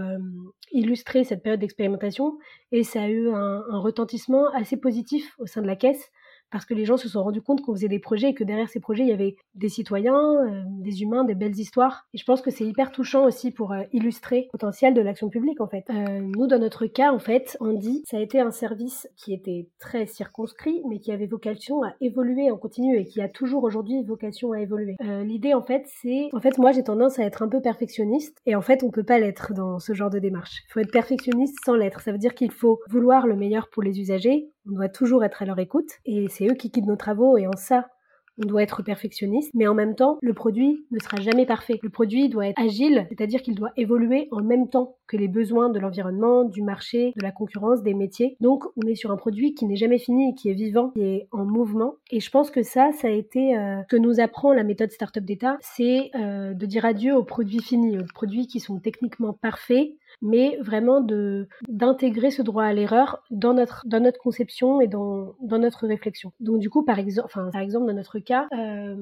illustrer 0.72 1.24
cette 1.24 1.44
période 1.44 1.60
d'expérimentation 1.60 2.38
et 2.72 2.84
ça 2.84 3.04
a 3.04 3.08
eu 3.08 3.30
un, 3.30 3.64
un 3.70 3.80
retentissement 3.80 4.50
assez 4.54 4.78
positif 4.78 5.36
au 5.40 5.46
sein 5.46 5.62
de 5.62 5.68
la 5.68 5.76
caisse 5.76 6.12
parce 6.52 6.66
que 6.66 6.74
les 6.74 6.86
gens 6.86 6.98
se 6.98 7.10
sont 7.10 7.24
rendus 7.24 7.42
compte 7.42 7.62
qu'on 7.62 7.74
faisait 7.74 7.88
des 7.88 8.00
projets 8.00 8.30
et 8.30 8.34
que 8.34 8.44
derrière 8.44 8.70
ces 8.70 8.80
projets, 8.80 9.04
il 9.04 9.10
y 9.10 9.14
avait 9.14 9.36
des 9.56 9.70
citoyens, 9.70 10.16
euh, 10.16 10.62
des 10.80 11.02
humains, 11.02 11.24
des 11.24 11.36
belles 11.36 11.58
histoires. 11.58 12.08
Et 12.14 12.18
je 12.18 12.26
pense 12.26 12.42
que 12.42 12.52
c'est 12.52 12.66
hyper 12.66 12.92
touchant 12.92 13.26
aussi 13.26 13.52
pour 13.52 13.72
euh, 13.72 13.84
illustrer 13.92 14.44
le 14.48 14.52
potentiel 14.52 14.94
de 14.94 15.02
l'action 15.02 15.30
publique, 15.30 15.62
en 15.62 15.68
fait. 15.68 15.86
Euh, 15.90 16.22
nous, 16.22 16.48
dans 16.48 16.60
notre 16.60 16.86
cas, 16.88 17.12
en 17.12 17.20
fait, 17.20 17.58
Andy, 17.60 18.04
ça 18.06 18.18
a 18.18 18.22
été 18.22 18.40
un 18.40 18.52
service 18.52 19.08
qui 19.16 19.34
était 19.34 19.68
très 19.80 20.06
circonscrit, 20.06 20.82
mais 20.90 21.00
qui 21.00 21.12
avait 21.12 21.28
vocation 21.28 21.84
à 21.84 21.94
évoluer 22.02 22.52
en 22.52 22.58
continu 22.58 22.98
et 22.98 23.06
qui 23.06 23.22
a 23.22 23.30
toujours 23.30 23.64
aujourd'hui 23.64 24.04
vocation 24.04 24.52
à 24.52 24.62
évoluer. 24.62 24.96
L'idée, 25.24 25.54
en 25.54 25.64
fait, 25.64 25.84
c'est... 26.02 26.30
En 26.34 26.40
fait, 26.40 26.58
moi, 26.58 26.72
j'ai 26.72 26.84
tendance 26.84 27.20
à 27.20 27.24
être 27.24 27.42
un 27.42 27.48
peu 27.48 27.62
perfectionniste 27.62 28.38
et 28.46 28.56
en 28.56 28.62
fait, 28.62 28.84
on 28.84 28.92
peut 28.92 29.04
pas 29.04 29.20
l'être 29.20 29.54
dans 29.54 29.80
ce 29.80 29.94
genre 29.94 30.10
de 30.10 30.20
démarche. 30.20 30.64
Il 30.70 30.74
faut 30.74 30.80
être 30.80 30.92
perfectionniste 30.92 31.58
sans 31.66 31.76
l'être. 31.76 32.02
Ça 32.02 32.12
veut 32.12 32.18
dire 32.18 32.36
qu'il 32.36 32.52
faut 32.52 32.80
vouloir 32.90 33.28
le 33.28 33.36
meilleur 33.36 33.70
pour 33.70 33.84
les 33.84 34.00
usagers, 34.00 34.50
on 34.70 34.76
doit 34.76 34.90
toujours 34.90 35.24
être 35.24 35.42
à 35.42 35.46
leur 35.46 35.60
écoute 35.60 35.90
et 36.06 36.28
c'est 36.30 36.48
eux 36.48 36.54
qui 36.54 36.72
quittent 36.72 36.86
nos 36.86 36.96
travaux 36.96 37.38
et 37.38 37.48
en 37.48 37.56
ça, 37.56 37.88
on 38.42 38.46
doit 38.46 38.64
être 38.64 38.84
perfectionniste, 38.84 39.52
mais 39.54 39.68
en 39.68 39.74
même 39.74 39.96
temps, 39.96 40.18
le 40.22 40.34
produit 40.34 40.86
ne 40.92 41.00
sera 41.00 41.20
jamais 41.20 41.46
parfait. 41.46 41.80
Le 41.84 41.90
produit 41.90 42.30
doit 42.30 42.48
être 42.48 42.62
agile, 42.62 43.06
c'est-à-dire 43.10 43.42
qu'il 43.42 43.56
doit 43.56 43.72
évoluer 43.76 44.30
en 44.32 44.42
même 44.42 44.70
temps 44.70 44.96
que 45.10 45.18
les 45.18 45.28
besoins 45.28 45.70
de 45.70 45.80
l'environnement, 45.80 46.44
du 46.44 46.62
marché, 46.62 47.14
de 47.18 47.24
la 47.24 47.32
concurrence, 47.32 47.82
des 47.82 47.96
métiers. 47.96 48.38
Donc, 48.40 48.64
on 48.78 48.88
est 48.88 48.96
sur 48.96 49.12
un 49.12 49.18
produit 49.18 49.56
qui 49.56 49.66
n'est 49.66 49.76
jamais 49.76 49.98
fini, 49.98 50.36
qui 50.36 50.50
est 50.50 50.54
vivant, 50.54 50.92
qui 50.92 51.02
est 51.02 51.28
en 51.32 51.46
mouvement. 51.46 51.96
Et 52.12 52.20
je 52.20 52.30
pense 52.30 52.52
que 52.52 52.62
ça, 52.62 52.92
ça 52.94 53.08
a 53.08 53.12
été 53.12 53.58
euh, 53.58 53.82
que 53.90 53.98
nous 53.98 54.20
apprend 54.20 54.54
la 54.54 54.64
méthode 54.64 54.92
Startup 54.92 55.26
Data, 55.26 55.58
c'est 55.62 56.12
euh, 56.16 56.54
de 56.54 56.66
dire 56.68 56.86
adieu 56.86 57.16
aux 57.16 57.24
produits 57.24 57.62
finis, 57.62 57.98
aux 57.98 58.06
produits 58.14 58.46
qui 58.48 58.60
sont 58.60 58.80
techniquement 58.80 59.34
parfaits, 59.34 59.90
mais 60.22 60.58
vraiment 60.62 61.02
de 61.02 61.48
d'intégrer 61.68 62.32
ce 62.32 62.42
droit 62.42 62.64
à 62.64 62.74
l'erreur 62.74 63.24
dans 63.32 63.54
notre 63.54 63.84
dans 63.88 64.00
notre 64.00 64.20
conception 64.20 64.82
et 64.82 64.88
dans 64.88 65.34
dans 65.42 65.58
notre 65.58 65.88
réflexion. 65.88 66.32
Donc 66.40 66.60
du 66.60 66.70
coup, 66.70 66.84
par 66.84 67.00
exemple, 67.00 67.26
enfin 67.26 67.50
par 67.52 67.62
exemple 67.62 67.88
dans 67.88 67.94
notre 67.94 68.20
cas, 68.20 68.48
euh, 68.54 68.96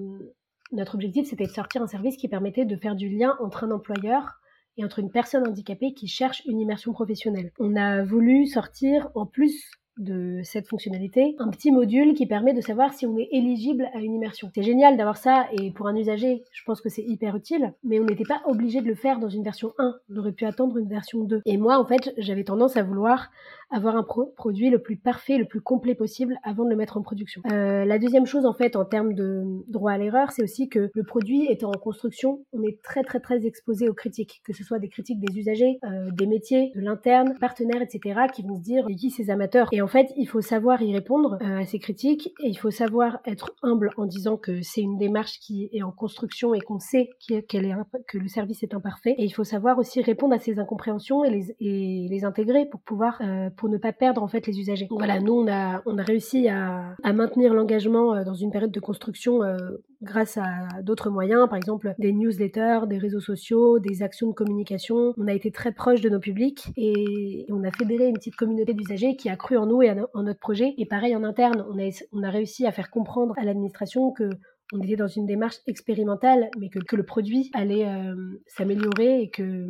notre 0.71 0.95
objectif 0.95 1.27
c'était 1.27 1.45
de 1.45 1.51
sortir 1.51 1.81
un 1.81 1.87
service 1.87 2.17
qui 2.17 2.27
permettait 2.27 2.65
de 2.65 2.75
faire 2.77 2.95
du 2.95 3.09
lien 3.09 3.35
entre 3.39 3.63
un 3.63 3.71
employeur 3.71 4.39
et 4.77 4.85
entre 4.85 4.99
une 4.99 5.11
personne 5.11 5.47
handicapée 5.47 5.93
qui 5.93 6.07
cherche 6.07 6.43
une 6.45 6.59
immersion 6.59 6.93
professionnelle. 6.93 7.51
On 7.59 7.75
a 7.75 8.03
voulu 8.03 8.45
sortir 8.45 9.09
en 9.15 9.25
plus 9.25 9.71
de 9.97 10.41
cette 10.43 10.67
fonctionnalité, 10.67 11.35
un 11.39 11.49
petit 11.49 11.71
module 11.71 12.13
qui 12.13 12.25
permet 12.25 12.53
de 12.53 12.61
savoir 12.61 12.93
si 12.93 13.05
on 13.05 13.17
est 13.17 13.29
éligible 13.31 13.89
à 13.93 13.99
une 13.99 14.13
immersion. 14.13 14.51
C'est 14.53 14.63
génial 14.63 14.95
d'avoir 14.95 15.17
ça 15.17 15.47
et 15.51 15.71
pour 15.71 15.87
un 15.87 15.95
usager, 15.95 16.43
je 16.51 16.63
pense 16.65 16.81
que 16.81 16.89
c'est 16.89 17.03
hyper 17.03 17.35
utile, 17.35 17.73
mais 17.83 17.99
on 17.99 18.05
n'était 18.05 18.23
pas 18.23 18.41
obligé 18.45 18.81
de 18.81 18.87
le 18.87 18.95
faire 18.95 19.19
dans 19.19 19.29
une 19.29 19.43
version 19.43 19.73
1. 19.79 19.95
On 20.11 20.17
aurait 20.17 20.31
pu 20.31 20.45
attendre 20.45 20.77
une 20.77 20.87
version 20.87 21.23
2. 21.23 21.41
Et 21.45 21.57
moi, 21.57 21.79
en 21.79 21.85
fait, 21.85 22.13
j'avais 22.17 22.43
tendance 22.43 22.77
à 22.77 22.83
vouloir 22.83 23.29
avoir 23.69 23.95
un 23.95 24.03
produit 24.03 24.69
le 24.69 24.79
plus 24.79 24.97
parfait, 24.97 25.37
le 25.37 25.45
plus 25.45 25.61
complet 25.61 25.95
possible 25.95 26.37
avant 26.43 26.63
de 26.63 26.69
le 26.69 26.75
mettre 26.75 26.97
en 26.97 27.01
production. 27.01 27.41
Euh, 27.51 27.85
la 27.85 27.99
deuxième 27.99 28.25
chose, 28.25 28.45
en 28.45 28.53
fait, 28.53 28.75
en 28.75 28.85
termes 28.85 29.13
de 29.13 29.43
droit 29.67 29.91
à 29.91 29.97
l'erreur, 29.97 30.31
c'est 30.31 30.43
aussi 30.43 30.69
que 30.69 30.89
le 30.93 31.03
produit 31.03 31.51
étant 31.51 31.69
en 31.69 31.77
construction, 31.77 32.45
on 32.53 32.63
est 32.63 32.81
très 32.81 33.03
très 33.03 33.19
très 33.19 33.45
exposé 33.45 33.89
aux 33.89 33.93
critiques, 33.93 34.41
que 34.45 34.53
ce 34.53 34.63
soit 34.63 34.79
des 34.79 34.89
critiques 34.89 35.19
des 35.19 35.37
usagers, 35.37 35.79
euh, 35.83 36.11
des 36.11 36.27
métiers, 36.27 36.71
de 36.75 36.81
l'interne, 36.81 37.35
partenaires, 37.39 37.81
etc., 37.81 38.21
qui 38.33 38.43
vont 38.43 38.55
se 38.55 38.61
dire, 38.61 38.85
qui 38.97 39.09
ces 39.09 39.29
amateurs? 39.29 39.69
Et 39.71 39.81
en 39.81 39.87
fait, 39.87 40.07
il 40.17 40.27
faut 40.27 40.41
savoir 40.41 40.81
y 40.81 40.93
répondre 40.93 41.37
euh, 41.41 41.59
à 41.59 41.65
ces 41.65 41.79
critiques 41.79 42.33
et 42.43 42.47
il 42.47 42.55
faut 42.55 42.71
savoir 42.71 43.19
être 43.25 43.53
humble 43.63 43.91
en 43.97 44.05
disant 44.05 44.37
que 44.37 44.61
c'est 44.61 44.81
une 44.81 44.97
démarche 44.97 45.39
qui 45.39 45.69
est 45.73 45.83
en 45.83 45.91
construction 45.91 46.53
et 46.53 46.59
qu'on 46.59 46.79
sait 46.79 47.09
qu'elle 47.47 47.65
est 47.65 47.75
que 48.07 48.17
le 48.17 48.27
service 48.27 48.63
est 48.63 48.73
imparfait. 48.73 49.15
Et 49.17 49.25
il 49.25 49.31
faut 49.31 49.43
savoir 49.43 49.77
aussi 49.77 50.01
répondre 50.01 50.33
à 50.33 50.39
ces 50.39 50.59
incompréhensions 50.59 51.23
et 51.23 51.29
les, 51.29 51.55
et 51.59 52.07
les 52.09 52.25
intégrer 52.25 52.65
pour 52.65 52.81
pouvoir 52.81 53.19
euh, 53.21 53.49
pour 53.57 53.69
ne 53.69 53.77
pas 53.77 53.93
perdre 53.93 54.23
en 54.23 54.27
fait 54.27 54.47
les 54.47 54.59
usagers. 54.59 54.87
Voilà, 54.89 55.19
nous 55.19 55.33
on 55.33 55.47
a 55.47 55.81
on 55.85 55.97
a 55.97 56.03
réussi 56.03 56.47
à, 56.47 56.95
à 57.03 57.13
maintenir 57.13 57.53
l'engagement 57.53 58.13
euh, 58.13 58.23
dans 58.23 58.33
une 58.33 58.51
période 58.51 58.71
de 58.71 58.79
construction 58.79 59.43
euh, 59.43 59.57
grâce 60.01 60.37
à 60.37 60.81
d'autres 60.83 61.09
moyens, 61.09 61.47
par 61.49 61.57
exemple 61.57 61.93
des 61.99 62.13
newsletters, 62.13 62.81
des 62.87 62.97
réseaux 62.97 63.19
sociaux, 63.19 63.79
des 63.79 64.03
actions 64.03 64.27
de 64.27 64.33
communication. 64.33 65.13
On 65.17 65.27
a 65.27 65.33
été 65.33 65.51
très 65.51 65.71
proche 65.71 66.01
de 66.01 66.09
nos 66.09 66.19
publics 66.19 66.67
et 66.77 67.45
on 67.49 67.63
a 67.63 67.71
fédéré 67.71 68.07
une 68.07 68.15
petite 68.15 68.35
communauté 68.35 68.73
d'usagers 68.73 69.15
qui 69.15 69.29
a 69.29 69.35
cru 69.35 69.57
en 69.57 69.65
nous 69.65 69.81
et 69.81 69.91
en 70.13 70.23
notre 70.23 70.39
projet. 70.39 70.73
Et 70.77 70.85
pareil 70.85 71.15
en 71.15 71.23
interne, 71.23 71.65
on 71.69 71.79
a, 71.79 71.89
on 72.13 72.23
a 72.23 72.29
réussi 72.29 72.65
à 72.65 72.71
faire 72.71 72.89
comprendre 72.89 73.33
à 73.37 73.43
l'administration 73.43 74.11
que 74.11 74.29
on 74.73 74.81
était 74.81 74.97
dans 74.97 75.07
une 75.07 75.25
démarche 75.25 75.57
expérimentale, 75.65 76.49
mais 76.59 76.69
que, 76.69 76.79
que 76.79 76.95
le 76.95 77.03
produit 77.03 77.49
allait 77.53 77.87
euh, 77.87 78.15
s'améliorer 78.47 79.21
et 79.21 79.29
que 79.29 79.65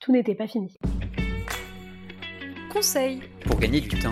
tout 0.00 0.12
n'était 0.12 0.34
pas 0.34 0.48
fini. 0.48 0.76
Conseil 2.72 3.20
pour 3.44 3.58
gagner 3.58 3.80
du 3.80 3.88
temps. 3.88 4.10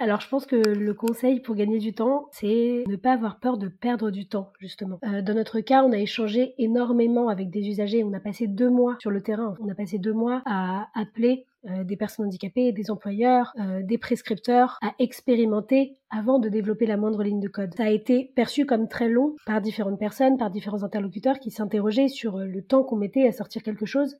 Alors 0.00 0.20
je 0.20 0.28
pense 0.28 0.46
que 0.46 0.56
le 0.56 0.94
conseil 0.94 1.40
pour 1.40 1.54
gagner 1.54 1.78
du 1.78 1.92
temps, 1.92 2.28
c'est 2.32 2.84
ne 2.88 2.96
pas 2.96 3.12
avoir 3.12 3.38
peur 3.38 3.56
de 3.56 3.68
perdre 3.68 4.10
du 4.10 4.26
temps, 4.26 4.52
justement. 4.58 4.98
Euh, 5.04 5.22
dans 5.22 5.34
notre 5.34 5.60
cas, 5.60 5.84
on 5.84 5.92
a 5.92 5.98
échangé 5.98 6.54
énormément 6.58 7.28
avec 7.28 7.50
des 7.50 7.68
usagers. 7.68 8.02
On 8.02 8.12
a 8.14 8.20
passé 8.20 8.48
deux 8.48 8.70
mois 8.70 8.96
sur 9.00 9.10
le 9.10 9.20
terrain. 9.20 9.54
On 9.60 9.68
a 9.68 9.74
passé 9.74 9.98
deux 9.98 10.12
mois 10.12 10.42
à 10.44 10.88
appeler 10.94 11.46
euh, 11.68 11.84
des 11.84 11.96
personnes 11.96 12.26
handicapées, 12.26 12.72
des 12.72 12.90
employeurs, 12.90 13.52
euh, 13.60 13.82
des 13.82 13.98
prescripteurs, 13.98 14.78
à 14.80 14.94
expérimenter 14.98 15.98
avant 16.08 16.38
de 16.38 16.48
développer 16.48 16.86
la 16.86 16.96
moindre 16.96 17.22
ligne 17.22 17.40
de 17.40 17.48
code. 17.48 17.74
Ça 17.76 17.84
a 17.84 17.90
été 17.90 18.32
perçu 18.34 18.64
comme 18.64 18.88
très 18.88 19.08
long 19.08 19.36
par 19.44 19.60
différentes 19.60 19.98
personnes, 19.98 20.38
par 20.38 20.50
différents 20.50 20.82
interlocuteurs 20.82 21.38
qui 21.38 21.50
s'interrogeaient 21.50 22.08
sur 22.08 22.38
le 22.38 22.62
temps 22.62 22.82
qu'on 22.82 22.96
mettait 22.96 23.28
à 23.28 23.32
sortir 23.32 23.62
quelque 23.62 23.84
chose. 23.84 24.16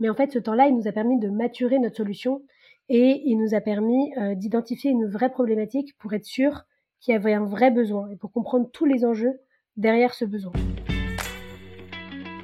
Mais 0.00 0.08
en 0.08 0.14
fait, 0.14 0.32
ce 0.32 0.38
temps-là, 0.38 0.66
il 0.66 0.76
nous 0.76 0.88
a 0.88 0.92
permis 0.92 1.18
de 1.18 1.28
maturer 1.28 1.78
notre 1.78 1.96
solution 1.96 2.42
et 2.88 3.22
il 3.24 3.36
nous 3.36 3.54
a 3.54 3.60
permis 3.60 4.12
euh, 4.18 4.34
d'identifier 4.34 4.90
une 4.90 5.06
vraie 5.06 5.30
problématique 5.30 5.96
pour 5.98 6.12
être 6.14 6.24
sûr 6.24 6.64
qu'il 7.00 7.12
y 7.12 7.16
avait 7.16 7.34
un 7.34 7.44
vrai 7.44 7.70
besoin 7.70 8.08
et 8.10 8.16
pour 8.16 8.32
comprendre 8.32 8.68
tous 8.72 8.84
les 8.84 9.04
enjeux 9.04 9.40
derrière 9.76 10.14
ce 10.14 10.24
besoin. 10.24 10.52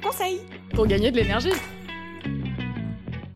Conseil 0.01 0.41
pour 0.73 0.87
gagner 0.87 1.11
de 1.11 1.17
l'énergie. 1.17 1.51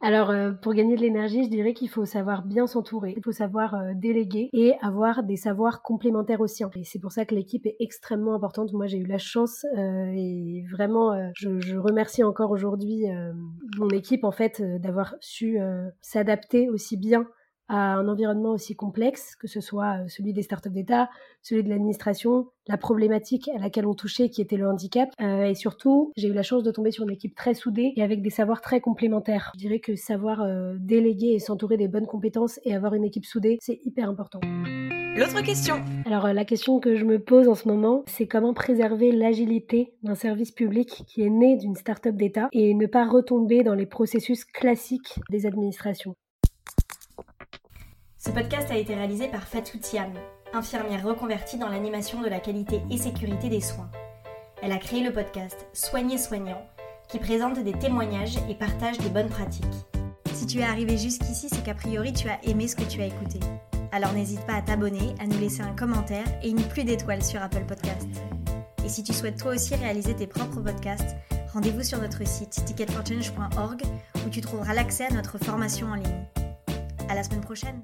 Alors, 0.05 0.29
euh, 0.29 0.51
pour 0.51 0.75
gagner 0.75 0.95
de 0.95 1.01
l'énergie, 1.01 1.45
je 1.45 1.49
dirais 1.49 1.73
qu'il 1.73 1.89
faut 1.89 2.05
savoir 2.05 2.43
bien 2.43 2.67
s'entourer, 2.67 3.15
il 3.17 3.23
faut 3.23 3.31
savoir 3.31 3.73
euh, 3.73 3.93
déléguer 3.95 4.51
et 4.53 4.75
avoir 4.83 5.23
des 5.23 5.35
savoirs 5.35 5.81
complémentaires 5.81 6.41
aussi. 6.41 6.63
Et 6.75 6.83
c'est 6.83 6.99
pour 6.99 7.11
ça 7.11 7.25
que 7.25 7.33
l'équipe 7.33 7.65
est 7.65 7.75
extrêmement 7.79 8.35
importante. 8.35 8.71
Moi, 8.71 8.85
j'ai 8.85 8.99
eu 8.99 9.07
la 9.07 9.17
chance 9.17 9.65
euh, 9.75 10.11
et 10.13 10.63
vraiment, 10.71 11.31
je, 11.35 11.59
je, 11.59 11.75
remercie 11.75 12.23
encore 12.23 12.51
aujourd'hui 12.51 13.05
mon 13.77 13.89
équipe 13.89 14.23
en 14.25 14.31
fait 14.31 14.61
d'avoir 14.79 15.15
su 15.21 15.57
s'adapter 16.01 16.69
aussi 16.69 16.97
bien 16.97 17.27
à 17.67 17.95
un 17.95 18.08
environnement 18.08 18.51
aussi 18.51 18.75
complexe, 18.75 19.36
que 19.36 19.47
ce 19.47 19.62
soit 19.62 20.04
euh, 20.04 20.08
celui 20.08 20.34
des 20.34 20.43
startups 20.43 20.69
d'État, 20.69 21.10
celui 21.41 21.63
de 21.63 21.69
l'administration, 21.69 22.47
la 22.67 22.78
problématique 22.78 23.49
à 23.56 23.60
laquelle 23.60 23.86
on 23.86 23.93
touchait 23.93 24.30
qui 24.30 24.41
était 24.41 24.58
le 24.58 24.67
handicap. 24.67 25.10
Euh, 25.21 25.45
et 25.45 25.56
surtout, 25.56 26.12
j'ai 26.15 26.28
eu 26.28 26.34
la 26.34 26.43
chance 26.43 26.63
de 26.63 26.71
tomber 26.71 26.91
sur 26.91 27.04
une 27.04 27.12
équipe 27.12 27.36
très 27.36 27.54
soudée 27.54 27.93
et 27.95 28.04
avec 28.04 28.21
des 28.21 28.30
savoirs 28.30 28.62
très 28.62 28.82
complémentaires. 28.82 29.51
Je 29.56 29.60
dirais 29.60 29.80
que 29.80 29.95
savoir 29.95 30.41
euh, 30.41 30.75
déléguer 30.80 31.34
et 31.34 31.39
s'entourer 31.39 31.78
des 31.78 31.88
bonnes 31.88 32.08
compétences 32.08 32.60
et 32.63 32.75
avoir 32.75 32.93
une 32.93 33.04
équipe 33.04 33.25
soudée, 33.25 33.58
c'est 33.62 33.80
hyper 33.84 34.10
important. 34.10 34.41
L'autre 35.17 35.41
question 35.43 35.82
Alors 36.06 36.28
la 36.34 36.43
question 36.43 36.82
que 36.82 36.97
je 36.97 37.06
me 37.06 37.19
pose 37.19 37.47
en 37.47 37.56
ce 37.56 37.69
moment, 37.69 38.04
c'est 38.06 38.28
comment 38.28 38.54
préserver 38.54 39.13
l'agilité 39.13 39.93
d'un 40.04 40.15
service 40.15 40.51
public 40.51 41.04
qui 41.08 41.21
est 41.21 41.30
né 41.30 41.56
d'une 41.56 41.75
start-up 41.75 42.15
d'État 42.15 42.49
et 42.51 42.73
ne 42.73 42.86
pas 42.86 43.06
retomber 43.06 43.63
dans 43.63 43.75
les 43.75 43.86
processus 43.86 44.43
classiques 44.43 45.19
des 45.30 45.45
administrations? 45.45 46.15
Ce 48.25 48.31
podcast 48.31 48.71
a 48.71 48.77
été 48.77 48.95
réalisé 48.95 49.27
par 49.27 49.43
Fatou 49.43 49.77
Thiam, 49.77 50.11
infirmière 50.51 51.05
reconvertie 51.05 51.59
dans 51.59 51.69
l'animation 51.69 52.23
de 52.23 52.27
la 52.27 52.39
qualité 52.39 52.81
et 52.89 52.97
sécurité 52.97 53.49
des 53.49 53.61
soins. 53.61 53.91
Elle 54.63 54.71
a 54.71 54.79
créé 54.79 55.03
le 55.03 55.13
podcast 55.13 55.67
Soigner 55.73 56.17
soignant, 56.17 56.65
qui 57.07 57.19
présente 57.19 57.63
des 57.63 57.73
témoignages 57.73 58.38
et 58.49 58.55
partage 58.55 58.97
des 58.97 59.09
bonnes 59.09 59.29
pratiques. 59.29 59.63
Si 60.33 60.47
tu 60.47 60.57
es 60.57 60.63
arrivé 60.63 60.97
jusqu'ici, 60.97 61.49
c'est 61.51 61.63
qu'a 61.63 61.75
priori 61.75 62.13
tu 62.13 62.27
as 62.27 62.43
aimé 62.45 62.67
ce 62.67 62.75
que 62.75 62.89
tu 62.89 62.99
as 62.99 63.05
écouté. 63.05 63.39
Alors 63.91 64.13
n'hésite 64.13 64.43
pas 64.47 64.55
à 64.55 64.63
t'abonner, 64.63 65.13
à 65.19 65.27
nous 65.27 65.38
laisser 65.38 65.61
un 65.61 65.75
commentaire 65.75 66.25
et 66.41 66.49
une 66.49 66.63
plus 66.63 66.83
d'étoiles 66.83 67.23
sur 67.23 67.43
Apple 67.43 67.65
Podcasts. 67.67 68.23
Et 68.83 68.89
si 68.89 69.03
tu 69.03 69.13
souhaites 69.13 69.38
toi 69.38 69.53
aussi 69.53 69.75
réaliser 69.75 70.15
tes 70.15 70.25
propres 70.25 70.61
podcasts, 70.61 71.15
rendez-vous 71.53 71.83
sur 71.83 72.01
notre 72.01 72.25
site 72.25 72.65
ticketforchange.org 72.65 73.83
où 74.25 74.29
tu 74.31 74.41
trouveras 74.41 74.73
l'accès 74.73 75.05
à 75.05 75.11
notre 75.11 75.38
formation 75.38 75.89
en 75.89 75.95
ligne. 75.95 76.25
À 77.07 77.13
la 77.13 77.23
semaine 77.23 77.41
prochaine. 77.41 77.83